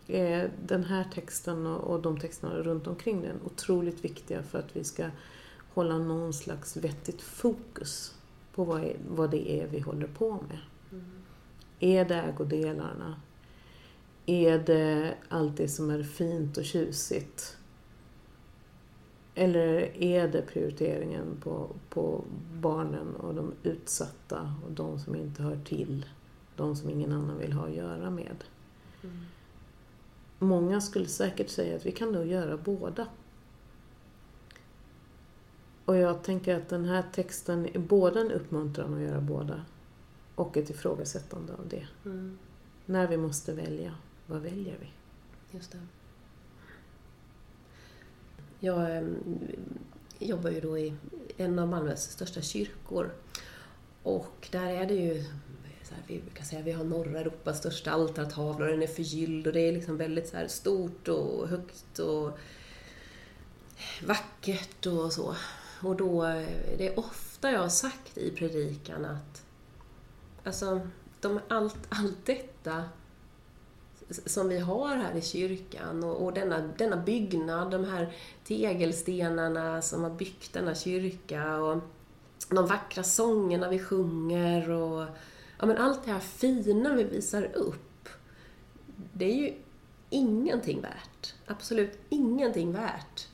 är 0.06 0.50
den 0.66 0.84
här 0.84 1.04
texten 1.14 1.66
och, 1.66 1.94
och 1.94 2.02
de 2.02 2.20
texterna 2.20 2.54
runt 2.54 2.86
omkring 2.86 3.22
den 3.22 3.40
otroligt 3.44 4.04
viktiga 4.04 4.42
för 4.42 4.58
att 4.58 4.76
vi 4.76 4.84
ska 4.84 5.10
hålla 5.74 5.98
någon 5.98 6.32
slags 6.32 6.76
vettigt 6.76 7.22
fokus 7.22 8.14
på 8.54 8.64
vad, 8.64 8.92
vad 9.08 9.30
det 9.30 9.60
är 9.60 9.66
vi 9.66 9.80
håller 9.80 10.06
på 10.06 10.32
med. 10.32 10.58
Är 11.80 12.04
det 12.04 12.14
ägodelarna? 12.14 13.20
Är 14.26 14.58
det 14.58 15.14
allt 15.28 15.56
det 15.56 15.68
som 15.68 15.90
är 15.90 16.02
fint 16.02 16.56
och 16.56 16.64
tjusigt? 16.64 17.56
Eller 19.34 20.02
är 20.02 20.28
det 20.28 20.42
prioriteringen 20.42 21.40
på, 21.42 21.68
på 21.88 22.24
barnen 22.54 23.16
och 23.16 23.34
de 23.34 23.52
utsatta 23.62 24.54
och 24.64 24.72
de 24.72 24.98
som 24.98 25.14
inte 25.16 25.42
hör 25.42 25.60
till? 25.64 26.06
De 26.56 26.76
som 26.76 26.90
ingen 26.90 27.12
annan 27.12 27.38
vill 27.38 27.52
ha 27.52 27.66
att 27.66 27.74
göra 27.74 28.10
med? 28.10 28.44
Mm. 29.02 29.24
Många 30.38 30.80
skulle 30.80 31.06
säkert 31.06 31.48
säga 31.50 31.76
att 31.76 31.86
vi 31.86 31.92
kan 31.92 32.12
nog 32.12 32.26
göra 32.26 32.56
båda. 32.56 33.06
Och 35.84 35.96
jag 35.96 36.22
tänker 36.22 36.56
att 36.56 36.68
den 36.68 36.84
här 36.84 37.04
texten 37.12 37.66
är 37.66 37.78
både 37.78 38.20
en 38.20 38.30
uppmuntran 38.30 38.94
att 38.94 39.00
göra 39.00 39.20
båda 39.20 39.60
och 40.36 40.56
ett 40.56 40.70
ifrågasättande 40.70 41.52
av 41.52 41.68
det. 41.68 41.86
Mm. 42.04 42.38
När 42.86 43.06
vi 43.06 43.16
måste 43.16 43.52
välja, 43.52 43.94
vad 44.26 44.40
väljer 44.40 44.76
vi? 44.80 44.88
Just 45.50 45.72
det. 45.72 45.78
Jag 48.60 48.96
em, 48.96 49.16
jobbar 50.18 50.50
ju 50.50 50.60
då 50.60 50.78
i 50.78 50.94
en 51.36 51.58
av 51.58 51.68
Malmös 51.68 52.10
största 52.10 52.40
kyrkor. 52.40 53.10
Och 54.02 54.48
där 54.50 54.66
är 54.66 54.86
det 54.86 54.94
ju, 54.94 55.24
så 55.82 55.94
här, 55.94 56.02
vi 56.06 56.20
brukar 56.20 56.44
säga 56.44 56.62
vi 56.62 56.72
har 56.72 56.84
norra 56.84 57.20
Europas 57.20 57.58
största 57.58 57.90
altartavla 57.90 58.64
och 58.64 58.70
den 58.70 58.82
är 58.82 58.86
förgylld 58.86 59.46
och 59.46 59.52
det 59.52 59.60
är 59.60 59.72
liksom 59.72 59.96
väldigt 59.96 60.28
så 60.28 60.36
här 60.36 60.48
stort 60.48 61.08
och 61.08 61.48
högt 61.48 61.98
och 61.98 62.38
vackert 64.06 64.86
och 64.86 65.12
så. 65.12 65.36
Och 65.82 65.96
då, 65.96 66.24
eh, 66.24 66.48
det 66.78 66.88
är 66.88 66.98
ofta 66.98 67.50
jag 67.50 67.60
har 67.60 67.68
sagt 67.68 68.18
i 68.18 68.30
predikan 68.30 69.04
att 69.04 69.45
alltså, 70.46 70.80
de, 71.20 71.40
allt, 71.48 71.86
allt 71.88 72.26
detta 72.26 72.84
som 74.10 74.48
vi 74.48 74.58
har 74.58 74.96
här 74.96 75.14
i 75.14 75.22
kyrkan 75.22 76.04
och, 76.04 76.24
och 76.24 76.32
denna, 76.32 76.60
denna 76.78 76.96
byggnad, 76.96 77.70
de 77.70 77.84
här 77.84 78.12
tegelstenarna 78.44 79.82
som 79.82 80.02
har 80.02 80.10
byggt 80.10 80.52
denna 80.52 80.74
kyrka 80.74 81.56
och 81.56 81.82
de 82.50 82.66
vackra 82.66 83.02
sångerna 83.02 83.68
vi 83.68 83.78
sjunger 83.78 84.70
och 84.70 85.06
ja, 85.58 85.66
men 85.66 85.76
allt 85.76 86.04
det 86.04 86.12
här 86.12 86.20
fina 86.20 86.94
vi 86.94 87.04
visar 87.04 87.56
upp, 87.56 88.08
det 89.12 89.24
är 89.24 89.36
ju 89.36 89.54
ingenting 90.10 90.80
värt. 90.80 91.34
Absolut 91.46 91.98
ingenting 92.08 92.72
värt 92.72 93.28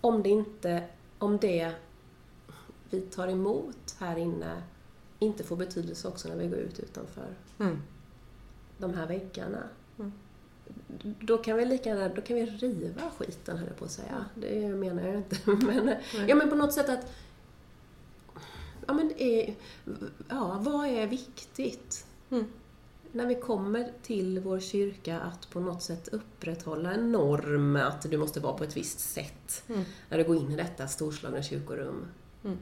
om 0.00 0.22
det 0.22 0.28
inte, 0.28 0.84
om 1.18 1.38
det 1.38 1.72
vi 2.90 3.00
tar 3.00 3.28
emot 3.28 3.96
här 3.98 4.16
inne 4.16 4.62
inte 5.20 5.44
får 5.44 5.56
betydelse 5.56 6.08
också 6.08 6.28
när 6.28 6.36
vi 6.36 6.46
går 6.46 6.58
ut 6.58 6.78
utanför 6.80 7.34
Mm. 7.58 7.82
de 8.78 8.94
här 8.94 9.06
väggarna. 9.06 9.62
Mm. 9.98 10.12
Då 11.20 11.38
kan 11.38 11.56
vi 11.56 11.64
lika 11.64 11.88
gärna, 11.88 12.08
då 12.14 12.20
kan 12.22 12.36
vi 12.36 12.46
riva 12.46 13.10
skiten 13.18 13.56
höll 13.58 13.66
jag 13.68 13.76
på 13.76 13.84
att 13.84 13.90
säga. 13.90 14.24
Det 14.34 14.68
menar 14.68 15.02
jag 15.06 15.16
inte. 15.16 15.36
Men, 15.66 15.86
Nej. 15.86 16.00
ja, 16.28 16.34
men 16.34 16.48
på 16.50 16.54
något 16.56 16.72
sätt 16.72 16.88
att... 16.88 17.12
Ja, 18.86 18.92
men 18.94 19.12
är, 19.18 19.54
ja, 20.28 20.58
vad 20.60 20.86
är 20.86 21.06
viktigt? 21.06 22.06
Mm. 22.30 22.44
När 23.12 23.26
vi 23.26 23.34
kommer 23.34 23.92
till 24.02 24.40
vår 24.40 24.60
kyrka 24.60 25.20
att 25.20 25.50
på 25.50 25.60
något 25.60 25.82
sätt 25.82 26.08
upprätthålla 26.08 26.92
en 26.92 27.12
norm, 27.12 27.76
att 27.76 28.10
du 28.10 28.16
måste 28.18 28.40
vara 28.40 28.52
på 28.58 28.64
ett 28.64 28.76
visst 28.76 29.00
sätt 29.00 29.62
Mm. 29.68 29.84
när 30.08 30.18
du 30.18 30.24
går 30.24 30.36
in 30.36 30.50
i 30.50 30.56
detta 30.56 30.88
storslagna 30.88 31.42
kyrkorum. 31.42 32.06
Mm. 32.44 32.58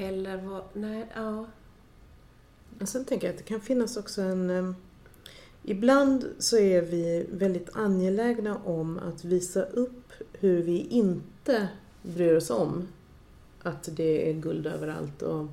Eller 0.00 0.36
vad, 0.36 0.62
nej, 0.72 1.06
ja. 1.14 1.46
Och 2.80 2.88
sen 2.88 3.04
tänker 3.04 3.26
jag 3.26 3.32
att 3.32 3.38
det 3.38 3.44
kan 3.44 3.60
finnas 3.60 3.96
också 3.96 4.22
en... 4.22 4.50
eh, 4.50 4.72
Ibland 5.64 6.26
så 6.38 6.58
är 6.58 6.82
vi 6.82 7.26
väldigt 7.32 7.68
angelägna 7.72 8.56
om 8.64 8.98
att 8.98 9.24
visa 9.24 9.62
upp 9.62 10.12
hur 10.32 10.62
vi 10.62 10.78
inte 10.78 11.68
bryr 12.02 12.34
oss 12.36 12.50
om 12.50 12.88
att 13.62 13.88
det 13.96 14.30
är 14.30 14.34
guld 14.34 14.66
överallt 14.66 15.22
och 15.22 15.46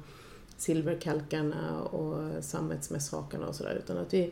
silverkalkarna 0.58 1.82
och 1.82 2.44
sammetsmässhakarna 2.44 3.48
och 3.48 3.56
sådär. 3.56 3.82
Utan 3.84 3.98
att 3.98 4.14
vi, 4.14 4.32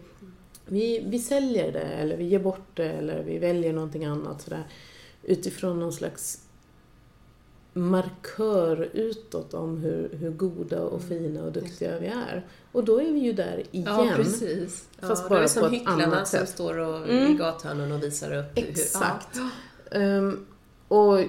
vi, 0.65 1.03
vi 1.07 1.19
säljer 1.19 1.71
det 1.71 1.79
eller 1.79 2.17
vi 2.17 2.23
ger 2.23 2.39
bort 2.39 2.67
det 2.73 2.91
eller 2.91 3.23
vi 3.23 3.39
väljer 3.39 3.73
någonting 3.73 4.05
annat 4.05 4.41
sådär 4.41 4.63
utifrån 5.23 5.79
någon 5.79 5.93
slags 5.93 6.42
markör 7.73 8.89
utåt 8.93 9.53
om 9.53 9.77
hur, 9.77 10.09
hur 10.13 10.31
goda 10.31 10.81
och 10.81 11.01
Mm, 11.03 11.09
fina 11.09 11.43
och 11.43 11.51
duktiga 11.51 11.99
vi 11.99 12.07
är. 12.07 12.45
Och 12.71 12.83
då 12.85 13.01
är 13.01 13.11
vi 13.13 13.19
ju 13.19 13.33
där 13.33 13.63
igen. 13.71 13.85
Ja, 13.87 14.11
precis. 14.15 14.87
Fast 14.99 15.23
ja, 15.23 15.29
bara 15.29 15.39
det 15.39 15.45
är 15.45 15.47
som 15.47 15.69
på 15.69 15.75
ett 15.75 15.87
annat 15.87 16.27
som 16.27 16.39
sätt. 16.39 16.49
står 16.49 16.77
och, 16.77 17.09
Mm. 17.09 17.31
i 17.31 17.35
gathörnen 17.35 17.91
och 17.91 18.03
visar 18.03 18.35
upp. 18.37 18.57
hur- 18.57 18.63
Exakt. 18.69 19.27
Ja. 19.37 19.49
Ehm, 19.99 20.45
och 20.87 21.19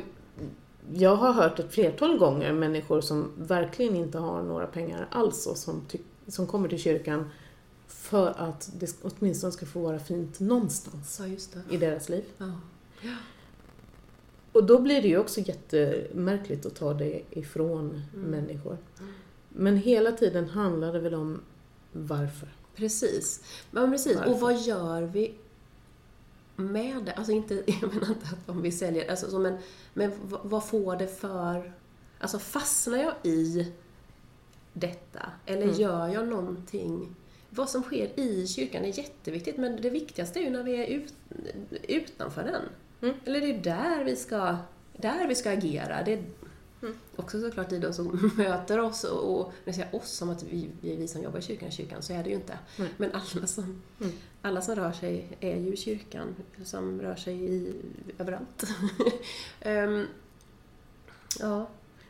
jag 0.94 1.16
har 1.16 1.32
hört 1.32 1.58
ett 1.58 1.72
flertal 1.72 2.18
gånger 2.18 2.52
människor 2.52 3.00
som 3.00 3.30
verkligen 3.36 3.96
inte 3.96 4.18
har 4.18 4.42
några 4.42 4.66
pengar 4.66 5.08
alls 5.10 5.46
och 5.46 5.56
som, 5.56 5.80
som 6.26 6.46
kommer 6.46 6.68
till 6.68 6.78
kyrkan 6.80 7.30
för 7.86 8.34
att 8.38 8.70
det 8.78 8.96
åtminstone 9.02 9.52
ska 9.52 9.66
få 9.66 9.80
vara 9.80 9.98
fint 9.98 10.40
någonstans 10.40 11.20
ja, 11.22 11.26
det. 11.68 11.74
i 11.74 11.78
deras 11.78 12.08
liv. 12.08 12.24
Ja. 12.38 12.50
Och 14.54 14.64
då 14.64 14.78
blir 14.80 15.02
det 15.02 15.08
ju 15.08 15.18
också 15.18 15.40
jättemärkligt 15.40 16.66
att 16.66 16.74
ta 16.74 16.94
det 16.94 17.22
ifrån 17.30 18.02
Mm. 18.14 18.30
människor. 18.30 18.78
Mm. 19.00 19.12
Men 19.48 19.76
hela 19.76 20.12
tiden 20.12 20.48
handlar 20.48 20.92
det 20.92 21.00
väl 21.00 21.14
om 21.14 21.40
varför. 21.92 22.48
Precis. 22.76 23.44
Men 23.70 23.90
precis. 23.90 24.16
Varför? 24.16 24.30
Och 24.32 24.40
vad 24.40 24.60
gör 24.60 25.02
vi 25.02 25.34
med 26.56 27.04
det? 27.04 27.12
Alltså 27.12 27.32
inte, 27.32 27.54
jag 27.66 27.94
menar 27.94 28.08
inte 28.08 28.26
att 28.32 28.48
om 28.48 28.62
vi 28.62 28.72
säljer, 28.72 29.10
alltså, 29.10 29.30
så, 29.30 29.38
men, 29.38 29.56
men 29.94 30.12
vad, 30.24 30.40
vad 30.44 30.64
får 30.68 30.96
det 30.96 31.06
för... 31.06 31.72
Alltså 32.18 32.38
fastnar 32.38 32.98
jag 32.98 33.14
i 33.22 33.72
detta? 34.72 35.20
Eller 35.46 35.62
Mm. 35.62 35.74
gör 35.80 36.08
jag 36.08 36.28
någonting? 36.28 37.16
Vad 37.50 37.70
som 37.70 37.82
sker 37.82 38.20
i 38.20 38.46
kyrkan 38.46 38.84
är 38.84 38.98
jätteviktigt, 38.98 39.56
men 39.56 39.82
det 39.82 39.90
viktigaste 39.90 40.38
är 40.38 40.42
ju 40.42 40.50
när 40.50 40.62
vi 40.62 40.76
är 40.76 40.86
ut, 40.86 41.14
utanför 41.88 42.42
den. 42.42 42.62
Mm. 43.04 43.14
Eller 43.24 43.40
det 43.40 43.50
är 43.50 43.58
där 43.62 44.04
vi 44.04 44.16
ska, 44.16 44.56
där 44.96 45.28
vi 45.28 45.34
ska 45.34 45.50
agera. 45.50 46.02
Det 46.04 46.12
är 46.12 46.24
Mm. 46.82 46.96
också 47.16 47.40
såklart 47.40 47.72
i 47.72 47.78
de 47.78 47.92
som 47.92 48.30
möter 48.36 48.80
oss, 48.80 49.04
och, 49.04 49.40
och 49.40 49.46
när 49.46 49.52
jag 49.64 49.74
säger 49.74 49.94
oss 49.96 50.10
som 50.10 50.30
att 50.30 50.42
vi, 50.42 50.68
vi 50.80 50.92
är 50.92 50.96
vi 50.96 51.08
som 51.08 51.22
jobbar 51.22 51.38
i 51.38 51.42
kyrkan, 51.42 51.70
kyrkan, 51.70 52.02
så 52.02 52.12
är 52.12 52.22
det 52.22 52.28
ju 52.28 52.34
inte. 52.34 52.58
Nej. 52.78 52.88
Men 52.96 53.10
alla 53.12 53.46
som, 53.46 53.82
Mm. 54.00 54.12
alla 54.42 54.60
som 54.62 54.74
rör 54.74 54.92
sig 54.92 55.36
är 55.40 55.56
ju 55.56 55.76
kyrkan, 55.76 56.34
som 56.64 57.00
rör 57.02 57.14
sig 57.16 57.44
i, 57.54 57.72
överallt. 58.18 58.64
Ehm, 59.60 60.06
ja, 61.40 61.68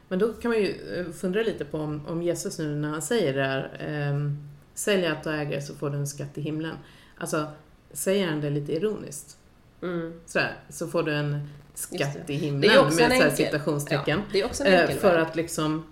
Men 0.08 0.18
då 0.18 0.32
kan 0.32 0.50
man 0.50 0.58
ju 0.60 0.94
eh, 0.96 1.12
fundera 1.12 1.42
lite 1.42 1.64
på 1.64 1.78
om, 1.78 2.06
om 2.06 2.22
Jesus 2.22 2.58
nu 2.58 2.74
när 2.74 2.88
han 2.88 3.02
säger 3.02 3.34
det 3.34 3.44
här, 3.44 3.76
ehm, 3.80 4.36
sälj 4.74 5.06
allt 5.06 5.26
och 5.26 5.32
äger 5.34 5.60
så 5.60 5.74
får 5.74 5.90
du 5.90 5.96
en 5.96 6.06
skatt 6.06 6.38
i 6.38 6.40
himlen. 6.40 6.76
Alltså, 7.18 7.46
säger 7.92 8.26
han 8.28 8.40
det 8.40 8.50
lite 8.50 8.72
ironiskt? 8.72 9.38
Mm. 9.84 10.12
Sådär, 10.26 10.56
så 10.68 10.86
får 10.88 11.02
du 11.02 11.14
en 11.14 11.48
skatt 11.74 12.30
i 12.30 12.34
himlen 12.34 12.70
med 12.96 13.00
en 13.00 13.12
enkel- 13.12 13.36
citationstecken. 13.36 14.18
Ja, 14.18 14.24
det 14.32 14.40
är 14.40 14.46
också 14.46 14.64
en 14.64 14.72
Eh, 14.74 14.80
enkel 14.80 14.98
för 14.98 15.18
att 15.18 15.36
liksom 15.36 15.84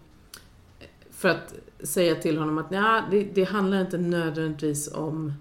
för 1.11 1.29
att 1.29 1.55
säga 1.81 2.15
till 2.15 2.39
honom 2.39 2.59
att 2.59 2.67
ja, 2.71 3.05
det, 3.11 3.25
det 3.25 3.45
handlar 3.45 3.81
inte 3.81 3.99
nödvändigtvis 3.99 4.93
om 4.95 5.33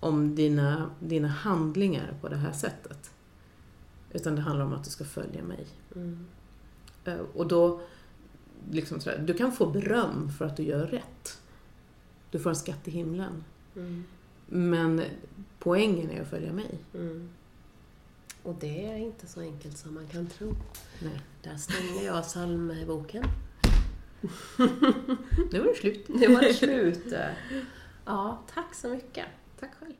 om 0.00 0.34
dina, 0.34 0.90
dina 1.00 1.28
handlingar 1.28 2.14
på 2.20 2.28
det 2.28 2.36
här 2.36 2.52
sättet. 2.52 3.10
Utan 4.12 4.34
det 4.36 4.42
handlar 4.42 4.64
om 4.64 4.72
att 4.72 4.84
du 4.84 4.90
ska 4.90 5.04
följa 5.04 5.42
mig. 5.42 5.66
Mm. 5.96 6.26
Eh, 7.04 7.14
Och 7.34 7.46
då, 7.48 7.80
liksom 8.70 9.00
sådär, 9.00 9.18
du 9.26 9.34
kan 9.34 9.52
få 9.52 9.66
beröm 9.66 10.30
för 10.38 10.44
att 10.44 10.56
du 10.56 10.62
gör 10.62 10.86
rätt. 10.86 11.38
Du 12.30 12.38
får 12.38 12.50
en 12.50 12.56
skatt 12.56 12.88
i 12.88 12.90
himlen. 12.90 13.44
Mm. 13.76 14.04
Men 14.46 15.02
poängen 15.58 16.10
är 16.10 16.22
att 16.22 16.28
följa 16.28 16.52
mig. 16.52 16.78
Mm. 16.94 17.28
Och 18.42 18.54
det 18.54 18.86
är 18.86 18.96
inte 18.96 19.26
så 19.26 19.40
enkelt 19.40 19.78
som 19.78 19.94
man 19.94 20.06
kan 20.06 20.26
tro. 20.26 20.54
Nej. 21.02 21.20
Där 21.42 21.56
stänger 21.56 22.06
jag 22.06 22.22
psalmboken. 22.24 23.24
Nu 25.52 25.58
var 25.58 25.66
det 25.66 25.74
slut. 25.74 26.08
Nu 26.08 26.34
var 26.34 26.40
det 26.40 26.54
slut. 26.54 27.14
Ja, 28.04 28.42
tack 28.54 28.74
så 28.74 28.88
mycket. 28.88 29.26
Tack 29.60 29.74
själv. 29.74 29.94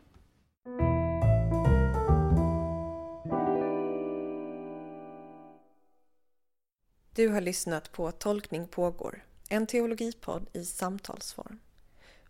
Du 7.15 7.29
har 7.29 7.41
lyssnat 7.41 7.93
på 7.93 8.11
Tolkning 8.11 8.69
pågår, 8.69 9.25
en 9.49 9.67
teologipodd 9.67 10.47
i 10.53 10.65
samtalsform. 10.65 11.59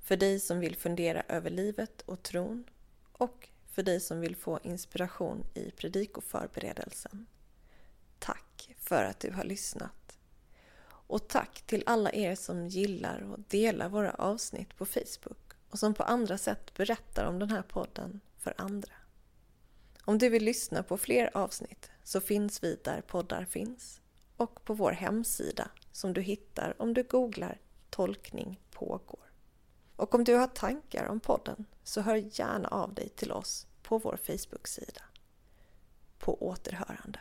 För 0.03 0.16
dig 0.16 0.40
som 0.40 0.61
vill 0.61 0.77
fundera 0.77 1.23
över 1.29 1.51
livet 1.51 2.03
och 2.03 2.23
tron 2.23 2.64
och 3.12 3.49
för 3.70 3.83
dig 3.83 4.00
som 4.00 4.20
vill 4.20 4.37
få 4.37 4.61
inspiration 4.62 5.44
i 5.54 5.70
predikoförberedelsen. 5.70 7.26
Tack 8.18 8.74
för 8.78 9.04
att 9.04 9.20
du 9.20 9.33
har 9.33 9.44
lyssnat. 9.44 10.18
Och 10.87 11.28
tack 11.28 11.62
till 11.62 11.83
alla 11.87 12.12
er 12.12 12.35
som 12.35 12.68
gillar 12.68 13.33
och 13.33 13.40
delar 13.48 13.88
våra 13.88 14.14
avsnitt 14.14 14.76
på 14.76 14.87
Facebook 14.87 15.52
och 15.70 15.78
som 15.78 15.94
på 15.94 16.02
andra 16.02 16.38
sätt 16.38 16.74
berättar 16.74 17.24
om 17.24 17.38
den 17.38 17.50
här 17.50 17.62
podden 17.62 18.20
för 18.38 18.54
andra. 18.59 18.92
Om 20.04 20.18
du 20.18 20.28
vill 20.28 20.44
lyssna 20.44 20.83
på 20.83 20.96
fler 20.96 21.37
avsnitt 21.37 21.90
så 22.04 22.20
finns 22.20 22.62
vi 22.62 22.78
där 22.85 23.00
poddar 23.00 23.44
finns 23.44 24.00
och 24.37 24.64
på 24.64 24.74
vår 24.74 24.92
hemsida 24.92 25.70
som 25.92 26.12
du 26.12 26.20
hittar 26.20 26.83
om 26.83 26.94
du 26.94 27.02
googlar 27.02 27.61
Tolkning 27.90 28.61
pågår. 28.70 29.30
Och 30.01 30.15
om 30.15 30.25
du 30.25 30.35
har 30.35 30.47
tankar 30.47 31.07
om 31.07 31.21
podden 31.21 31.65
så 31.85 32.01
hör 32.01 32.17
gärna 32.41 32.69
av 32.69 32.95
dig 32.95 33.09
till 33.09 33.33
oss 33.33 33.67
på 33.83 33.99
vår 33.99 34.17
Facebook-sida. 34.17 35.03
På 36.19 36.43
återhörande. 36.43 37.19